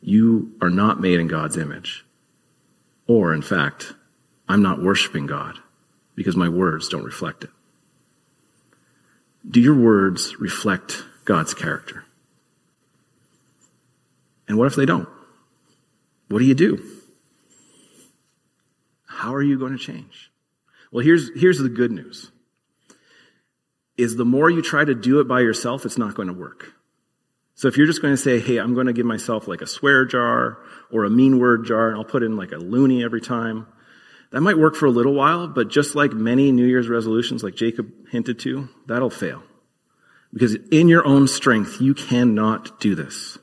You 0.00 0.54
are 0.62 0.70
not 0.70 1.00
made 1.00 1.18
in 1.18 1.26
God's 1.26 1.56
image. 1.56 2.04
Or, 3.08 3.34
in 3.34 3.42
fact, 3.42 3.94
I'm 4.48 4.62
not 4.62 4.80
worshiping 4.80 5.26
God 5.26 5.58
because 6.14 6.36
my 6.36 6.48
words 6.48 6.88
don't 6.88 7.04
reflect 7.04 7.42
it. 7.42 7.50
Do 9.48 9.60
your 9.60 9.74
words 9.74 10.38
reflect 10.38 11.02
God's 11.24 11.54
character? 11.54 12.04
And 14.46 14.56
what 14.56 14.68
if 14.68 14.76
they 14.76 14.86
don't? 14.86 15.08
What 16.28 16.38
do 16.38 16.44
you 16.44 16.54
do? 16.54 16.80
How 19.06 19.34
are 19.34 19.42
you 19.42 19.58
going 19.58 19.72
to 19.72 19.78
change? 19.78 20.30
Well, 20.92 21.04
here's, 21.04 21.30
here's 21.34 21.58
the 21.58 21.68
good 21.68 21.90
news 21.90 22.31
is 24.02 24.16
the 24.16 24.24
more 24.24 24.50
you 24.50 24.60
try 24.62 24.84
to 24.84 24.94
do 24.94 25.20
it 25.20 25.28
by 25.28 25.40
yourself, 25.40 25.86
it's 25.86 25.98
not 25.98 26.14
going 26.14 26.28
to 26.28 26.34
work. 26.34 26.72
So 27.54 27.68
if 27.68 27.76
you're 27.76 27.86
just 27.86 28.02
going 28.02 28.14
to 28.14 28.18
say, 28.20 28.40
hey, 28.40 28.58
I'm 28.58 28.74
going 28.74 28.86
to 28.86 28.92
give 28.92 29.06
myself 29.06 29.46
like 29.46 29.60
a 29.60 29.66
swear 29.66 30.04
jar 30.04 30.58
or 30.90 31.04
a 31.04 31.10
mean 31.10 31.38
word 31.38 31.64
jar, 31.64 31.88
and 31.88 31.96
I'll 31.96 32.04
put 32.04 32.22
in 32.22 32.36
like 32.36 32.52
a 32.52 32.56
loonie 32.56 33.04
every 33.04 33.20
time, 33.20 33.66
That 34.32 34.40
might 34.40 34.56
work 34.58 34.74
for 34.74 34.86
a 34.86 34.90
little 34.90 35.12
while, 35.12 35.46
but 35.46 35.68
just 35.68 35.94
like 35.94 36.12
many 36.12 36.52
New 36.52 36.64
Year's 36.64 36.88
resolutions, 36.88 37.42
like 37.42 37.54
Jacob 37.54 37.92
hinted 38.08 38.38
to, 38.40 38.68
that'll 38.86 39.10
fail. 39.10 39.42
Because 40.32 40.54
in 40.70 40.88
your 40.88 41.06
own 41.06 41.28
strength, 41.28 41.82
you 41.82 41.92
cannot 41.92 42.80
do 42.80 42.94
this. 42.94 43.38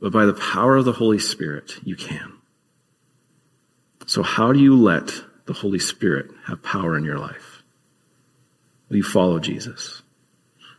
But 0.00 0.12
by 0.12 0.24
the 0.24 0.32
power 0.32 0.76
of 0.76 0.86
the 0.86 0.92
Holy 0.92 1.18
Spirit, 1.18 1.74
you 1.84 1.94
can. 1.94 2.32
So 4.06 4.22
how 4.22 4.52
do 4.54 4.60
you 4.60 4.74
let 4.74 5.12
the 5.44 5.52
Holy 5.52 5.78
Spirit 5.78 6.30
have 6.46 6.62
power 6.62 6.96
in 6.96 7.04
your 7.04 7.18
life? 7.18 7.57
You 8.90 9.02
follow 9.02 9.38
Jesus. 9.38 10.02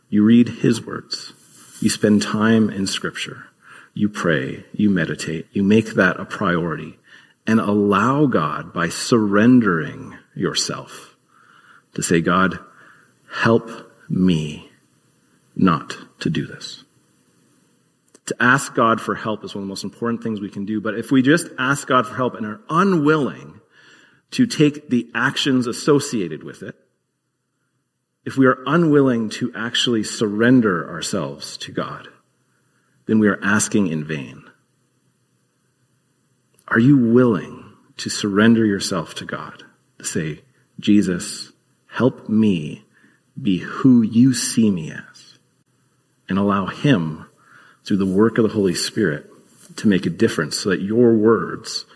You 0.08 0.24
read 0.24 0.48
his 0.48 0.84
words. 0.84 1.32
You 1.80 1.88
spend 1.88 2.22
time 2.22 2.68
in 2.68 2.86
scripture. 2.86 3.46
You 3.94 4.08
pray. 4.08 4.64
You 4.72 4.90
meditate. 4.90 5.46
You 5.52 5.62
make 5.62 5.94
that 5.94 6.18
a 6.18 6.24
priority 6.24 6.98
and 7.46 7.60
allow 7.60 8.26
God 8.26 8.72
by 8.72 8.88
surrendering 8.88 10.16
yourself 10.34 11.16
to 11.94 12.02
say, 12.02 12.20
God, 12.20 12.58
help 13.32 13.70
me 14.08 14.70
not 15.56 15.96
to 16.20 16.30
do 16.30 16.46
this. 16.46 16.84
To 18.26 18.36
ask 18.38 18.74
God 18.74 19.00
for 19.00 19.14
help 19.14 19.44
is 19.44 19.54
one 19.54 19.62
of 19.62 19.66
the 19.66 19.70
most 19.70 19.84
important 19.84 20.22
things 20.22 20.40
we 20.40 20.50
can 20.50 20.64
do. 20.64 20.80
But 20.80 20.96
if 20.96 21.10
we 21.10 21.22
just 21.22 21.48
ask 21.58 21.88
God 21.88 22.06
for 22.06 22.14
help 22.14 22.34
and 22.34 22.46
are 22.46 22.60
unwilling 22.68 23.60
to 24.32 24.46
take 24.46 24.88
the 24.88 25.08
actions 25.14 25.66
associated 25.66 26.44
with 26.44 26.62
it, 26.62 26.76
if 28.24 28.36
we 28.36 28.46
are 28.46 28.62
unwilling 28.66 29.30
to 29.30 29.52
actually 29.54 30.02
surrender 30.02 30.88
ourselves 30.90 31.56
to 31.58 31.72
God, 31.72 32.08
then 33.06 33.18
we 33.18 33.28
are 33.28 33.40
asking 33.42 33.88
in 33.88 34.04
vain. 34.04 34.44
Are 36.68 36.78
you 36.78 36.96
willing 36.96 37.72
to 37.96 38.10
surrender 38.10 38.64
yourself 38.64 39.14
to 39.16 39.24
God? 39.24 39.64
To 39.98 40.04
say, 40.04 40.42
Jesus, 40.78 41.52
help 41.88 42.28
me 42.28 42.84
be 43.40 43.58
who 43.58 44.02
you 44.02 44.34
see 44.34 44.70
me 44.70 44.92
as 44.92 45.38
and 46.28 46.38
allow 46.38 46.66
Him 46.66 47.26
through 47.84 47.96
the 47.96 48.06
work 48.06 48.38
of 48.38 48.44
the 48.44 48.54
Holy 48.54 48.74
Spirit 48.74 49.26
to 49.76 49.88
make 49.88 50.06
a 50.06 50.10
difference 50.10 50.58
so 50.58 50.70
that 50.70 50.80
your 50.80 51.14
words 51.14 51.86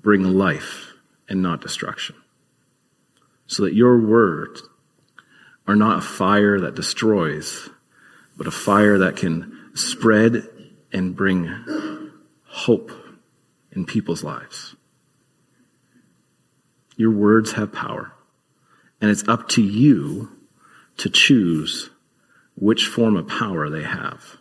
bring 0.00 0.22
life 0.22 0.92
and 1.28 1.42
not 1.42 1.60
destruction. 1.60 2.16
So 3.46 3.64
that 3.64 3.74
your 3.74 3.98
words 3.98 4.62
are 5.70 5.76
not 5.76 5.98
a 5.98 6.02
fire 6.02 6.58
that 6.58 6.74
destroys, 6.74 7.70
but 8.36 8.48
a 8.48 8.50
fire 8.50 8.98
that 8.98 9.16
can 9.16 9.56
spread 9.74 10.48
and 10.92 11.14
bring 11.14 12.10
hope 12.44 12.90
in 13.70 13.86
people's 13.86 14.24
lives. 14.24 14.74
Your 16.96 17.12
words 17.12 17.52
have 17.52 17.72
power, 17.72 18.12
and 19.00 19.12
it's 19.12 19.26
up 19.28 19.48
to 19.50 19.62
you 19.62 20.32
to 20.96 21.08
choose 21.08 21.90
which 22.56 22.86
form 22.86 23.14
of 23.14 23.28
power 23.28 23.70
they 23.70 23.84
have. 23.84 24.38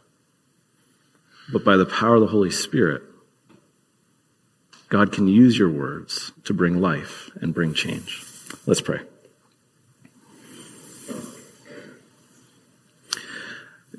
But 1.53 1.63
by 1.63 1.77
the 1.77 1.85
power 1.85 2.15
of 2.15 2.21
the 2.21 2.27
Holy 2.27 2.49
Spirit, 2.49 3.03
God 4.89 5.11
can 5.11 5.27
use 5.27 5.59
your 5.59 5.69
words 5.69 6.31
to 6.45 6.55
bring 6.55 6.81
life 6.81 7.29
and 7.39 7.53
bring 7.53 7.75
change. 7.75 8.25
Let's 8.65 8.81
pray. 8.81 9.01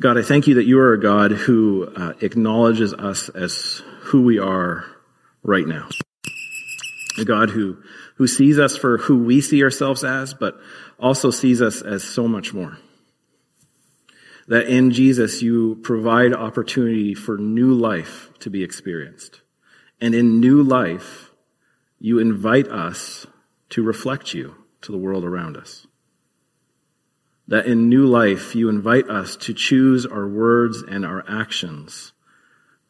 God, 0.00 0.16
I 0.16 0.22
thank 0.22 0.46
you 0.46 0.54
that 0.54 0.64
you 0.64 0.78
are 0.80 0.94
a 0.94 1.00
God 1.00 1.30
who 1.30 1.92
uh, 1.94 2.14
acknowledges 2.22 2.94
us 2.94 3.28
as 3.28 3.82
who 4.04 4.22
we 4.22 4.38
are 4.38 4.86
right 5.42 5.66
now. 5.66 5.90
A 7.18 7.24
God 7.26 7.50
who, 7.50 7.76
who 8.14 8.26
sees 8.26 8.58
us 8.58 8.78
for 8.78 8.96
who 8.96 9.22
we 9.22 9.42
see 9.42 9.62
ourselves 9.62 10.02
as, 10.02 10.32
but 10.32 10.58
also 10.98 11.30
sees 11.30 11.60
us 11.60 11.82
as 11.82 12.02
so 12.02 12.26
much 12.26 12.54
more. 12.54 12.78
That 14.48 14.68
in 14.68 14.90
Jesus 14.90 15.42
you 15.42 15.78
provide 15.82 16.32
opportunity 16.32 17.14
for 17.14 17.36
new 17.36 17.74
life 17.74 18.30
to 18.38 18.48
be 18.48 18.64
experienced. 18.64 19.42
And 20.00 20.14
in 20.14 20.40
new 20.40 20.62
life, 20.62 21.30
you 21.98 22.18
invite 22.18 22.68
us 22.68 23.26
to 23.70 23.82
reflect 23.82 24.32
you 24.32 24.54
to 24.80 24.92
the 24.92 24.98
world 24.98 25.24
around 25.24 25.58
us. 25.58 25.86
That 27.50 27.66
in 27.66 27.88
new 27.88 28.06
life, 28.06 28.54
you 28.54 28.68
invite 28.68 29.10
us 29.10 29.36
to 29.36 29.52
choose 29.52 30.06
our 30.06 30.26
words 30.26 30.82
and 30.82 31.04
our 31.04 31.24
actions 31.28 32.12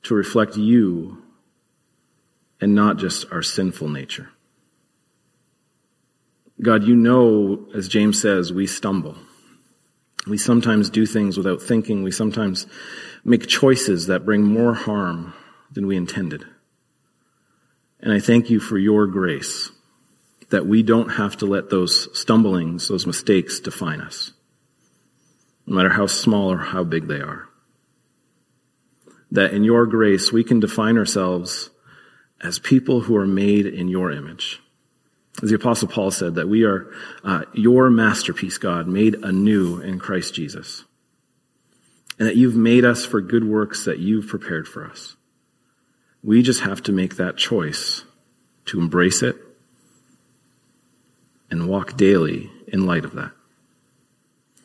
to 0.05 0.15
reflect 0.15 0.57
you 0.57 1.23
and 2.61 2.75
not 2.75 2.99
just 2.99 3.27
our 3.33 3.43
sinful 3.43 3.89
nature. 3.89 4.31
God, 6.63 6.85
you 6.85 6.95
know, 6.95 7.67
as 7.75 7.89
James 7.89 8.21
says, 8.21 8.53
we 8.53 8.67
stumble. 8.67 9.17
We 10.27 10.37
sometimes 10.37 10.91
do 10.91 11.07
things 11.07 11.39
without 11.39 11.63
thinking. 11.63 12.03
We 12.03 12.11
sometimes 12.11 12.67
make 13.25 13.47
choices 13.47 14.07
that 14.07 14.27
bring 14.27 14.43
more 14.43 14.75
harm 14.75 15.33
than 15.73 15.87
we 15.87 15.97
intended. 15.97 16.45
And 18.01 18.13
I 18.13 18.21
thank 18.21 18.51
you 18.51 18.61
for 18.61 18.77
your 18.77 19.07
grace 19.07 19.71
that 20.51 20.67
we 20.67 20.83
don't 20.83 21.11
have 21.11 21.37
to 21.39 21.47
let 21.47 21.71
those 21.71 22.09
stumblings, 22.19 22.89
those 22.89 23.07
mistakes 23.07 23.61
define 23.61 24.01
us, 24.01 24.33
no 25.71 25.77
matter 25.77 25.91
how 25.91 26.07
small 26.07 26.51
or 26.51 26.59
how 26.59 26.83
big 26.83 27.07
they 27.07 27.21
are. 27.21 27.49
That 29.31 29.55
in 29.55 29.63
your 29.63 29.87
grace 29.87 30.33
we 30.33 30.43
can 30.43 30.59
define 30.59 30.99
ourselves 30.99 31.71
as 32.41 32.59
people 32.59 33.03
who 33.03 33.17
are 33.17 33.27
made 33.27 33.67
in 33.67 33.87
your 33.87 34.11
image. 34.11 34.61
As 35.41 35.51
the 35.51 35.55
apostle 35.55 35.87
Paul 35.87 36.11
said, 36.11 36.35
that 36.35 36.49
we 36.49 36.65
are 36.65 36.93
uh, 37.23 37.45
your 37.55 37.89
masterpiece, 37.89 38.59
God, 38.59 38.89
made 38.89 39.15
anew 39.23 39.81
in 39.81 40.01
Christ 40.01 40.35
Jesus. 40.35 40.85
And 42.19 42.27
that 42.27 42.37
you've 42.37 42.57
made 42.57 42.85
us 42.85 43.07
for 43.07 43.21
good 43.21 43.45
works 43.45 43.85
that 43.85 44.01
you've 44.01 44.27
prepared 44.27 44.67
for 44.67 44.85
us. 44.85 45.15
We 46.25 46.43
just 46.43 46.63
have 46.63 46.83
to 46.83 46.93
make 46.93 47.17
that 47.17 47.37
choice 47.37 48.03
to 48.67 48.81
embrace 48.81 49.23
it 49.23 49.37
and 51.49 51.69
walk 51.69 51.97
daily 51.97 52.51
in 52.67 52.87
light 52.87 53.05
of 53.05 53.15
that. 53.15 53.31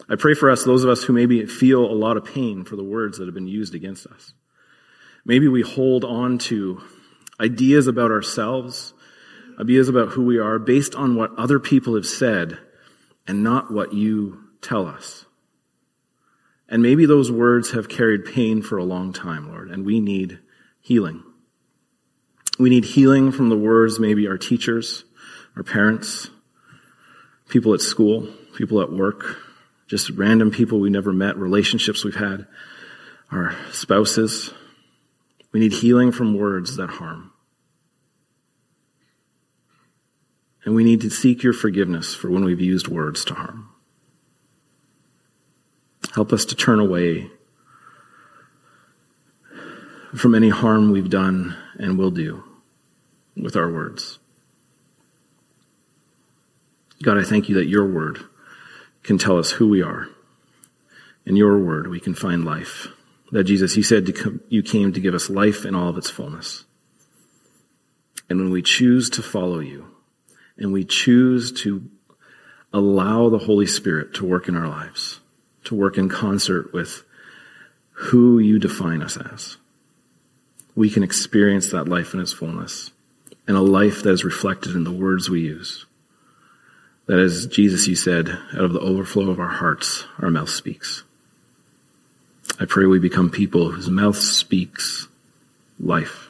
I 0.07 0.15
pray 0.15 0.35
for 0.35 0.51
us, 0.51 0.63
those 0.63 0.83
of 0.83 0.89
us 0.89 1.03
who 1.03 1.13
maybe 1.13 1.45
feel 1.45 1.83
a 1.83 1.93
lot 1.93 2.17
of 2.17 2.25
pain 2.25 2.63
for 2.63 2.75
the 2.75 2.83
words 2.83 3.17
that 3.17 3.25
have 3.25 3.33
been 3.33 3.47
used 3.47 3.73
against 3.73 4.05
us. 4.07 4.33
Maybe 5.25 5.47
we 5.47 5.63
hold 5.63 6.03
on 6.03 6.37
to 6.39 6.81
ideas 7.39 7.87
about 7.87 8.11
ourselves, 8.11 8.93
ideas 9.59 9.89
about 9.89 10.09
who 10.09 10.23
we 10.23 10.37
are 10.37 10.59
based 10.59 10.93
on 10.93 11.15
what 11.15 11.35
other 11.37 11.59
people 11.59 11.95
have 11.95 12.05
said 12.05 12.59
and 13.27 13.43
not 13.43 13.73
what 13.73 13.93
you 13.93 14.43
tell 14.61 14.85
us. 14.85 15.25
And 16.69 16.81
maybe 16.81 17.05
those 17.05 17.31
words 17.31 17.71
have 17.71 17.89
carried 17.89 18.25
pain 18.25 18.61
for 18.61 18.77
a 18.77 18.83
long 18.83 19.13
time, 19.13 19.49
Lord, 19.49 19.69
and 19.69 19.85
we 19.85 19.99
need 19.99 20.39
healing. 20.81 21.23
We 22.59 22.69
need 22.69 22.85
healing 22.85 23.31
from 23.31 23.49
the 23.49 23.57
words 23.57 23.99
maybe 23.99 24.27
our 24.27 24.37
teachers, 24.37 25.03
our 25.55 25.63
parents, 25.63 26.29
people 27.49 27.73
at 27.73 27.81
school, 27.81 28.27
people 28.55 28.81
at 28.81 28.91
work, 28.91 29.37
just 29.87 30.09
random 30.11 30.51
people 30.51 30.79
we 30.79 30.89
never 30.89 31.13
met, 31.13 31.37
relationships 31.37 32.03
we've 32.03 32.15
had, 32.15 32.47
our 33.31 33.55
spouses. 33.71 34.51
We 35.51 35.59
need 35.59 35.73
healing 35.73 36.11
from 36.11 36.37
words 36.37 36.75
that 36.77 36.89
harm. 36.89 37.31
And 40.63 40.73
we 40.73 40.83
need 40.83 41.01
to 41.01 41.09
seek 41.09 41.43
your 41.43 41.53
forgiveness 41.53 42.15
for 42.15 42.29
when 42.29 42.43
we've 42.43 42.59
used 42.59 42.87
words 42.87 43.23
to 43.25 43.35
harm. 43.35 43.69
Help 46.13 46.33
us 46.33 46.45
to 46.45 46.55
turn 46.55 46.79
away 46.79 47.29
from 50.15 50.33
any 50.33 50.49
harm 50.49 50.91
we've 50.91 51.09
done 51.09 51.55
and 51.77 51.97
will 51.97 52.09
do 52.09 52.43
with 53.35 53.55
our 53.55 53.71
words. 53.71 54.17
God, 57.03 57.17
I 57.17 57.23
thank 57.23 57.49
you 57.49 57.55
that 57.55 57.67
your 57.67 57.85
word 57.85 58.23
can 59.05 59.17
tell 59.17 59.37
us 59.37 59.51
who 59.51 59.69
we 59.69 59.81
are. 59.81 60.07
In 61.25 61.35
your 61.35 61.57
word, 61.57 61.87
we 61.87 61.99
can 61.99 62.13
find 62.13 62.45
life. 62.45 62.87
That 63.31 63.45
Jesus, 63.45 63.75
you 63.75 63.83
said 63.83 64.09
you 64.49 64.61
came 64.61 64.93
to 64.93 64.99
give 64.99 65.13
us 65.13 65.29
life 65.29 65.65
in 65.65 65.75
all 65.75 65.89
of 65.89 65.97
its 65.97 66.09
fullness. 66.09 66.65
And 68.29 68.39
when 68.39 68.51
we 68.51 68.61
choose 68.61 69.09
to 69.11 69.21
follow 69.21 69.59
you, 69.59 69.87
and 70.57 70.71
we 70.71 70.83
choose 70.83 71.51
to 71.63 71.89
allow 72.71 73.29
the 73.29 73.39
Holy 73.39 73.65
Spirit 73.65 74.13
to 74.15 74.25
work 74.25 74.47
in 74.47 74.55
our 74.55 74.67
lives, 74.67 75.19
to 75.65 75.75
work 75.75 75.97
in 75.97 76.09
concert 76.09 76.73
with 76.73 77.03
who 77.91 78.39
you 78.39 78.59
define 78.59 79.01
us 79.01 79.17
as. 79.17 79.57
We 80.75 80.89
can 80.89 81.03
experience 81.03 81.71
that 81.71 81.87
life 81.87 82.13
in 82.13 82.19
its 82.19 82.33
fullness 82.33 82.91
and 83.47 83.55
a 83.55 83.61
life 83.61 84.03
that 84.03 84.11
is 84.11 84.25
reflected 84.25 84.75
in 84.75 84.83
the 84.83 84.91
words 84.91 85.29
we 85.29 85.41
use. 85.41 85.85
That 87.07 87.19
as 87.19 87.45
Jesus, 87.47 87.87
you 87.87 87.95
said, 87.95 88.29
out 88.29 88.63
of 88.63 88.73
the 88.73 88.79
overflow 88.79 89.29
of 89.29 89.39
our 89.39 89.47
hearts, 89.47 90.05
our 90.19 90.31
mouth 90.31 90.49
speaks. 90.49 91.03
I 92.59 92.65
pray 92.65 92.85
we 92.85 92.99
become 92.99 93.29
people 93.29 93.71
whose 93.71 93.89
mouth 93.89 94.17
speaks 94.17 95.07
life 95.79 96.29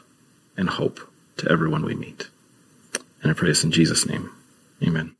and 0.56 0.68
hope 0.68 1.00
to 1.38 1.50
everyone 1.50 1.84
we 1.84 1.94
meet. 1.94 2.28
And 3.22 3.30
I 3.30 3.34
pray 3.34 3.48
this 3.48 3.64
in 3.64 3.70
Jesus' 3.70 4.06
name. 4.06 4.30
Amen. 4.82 5.16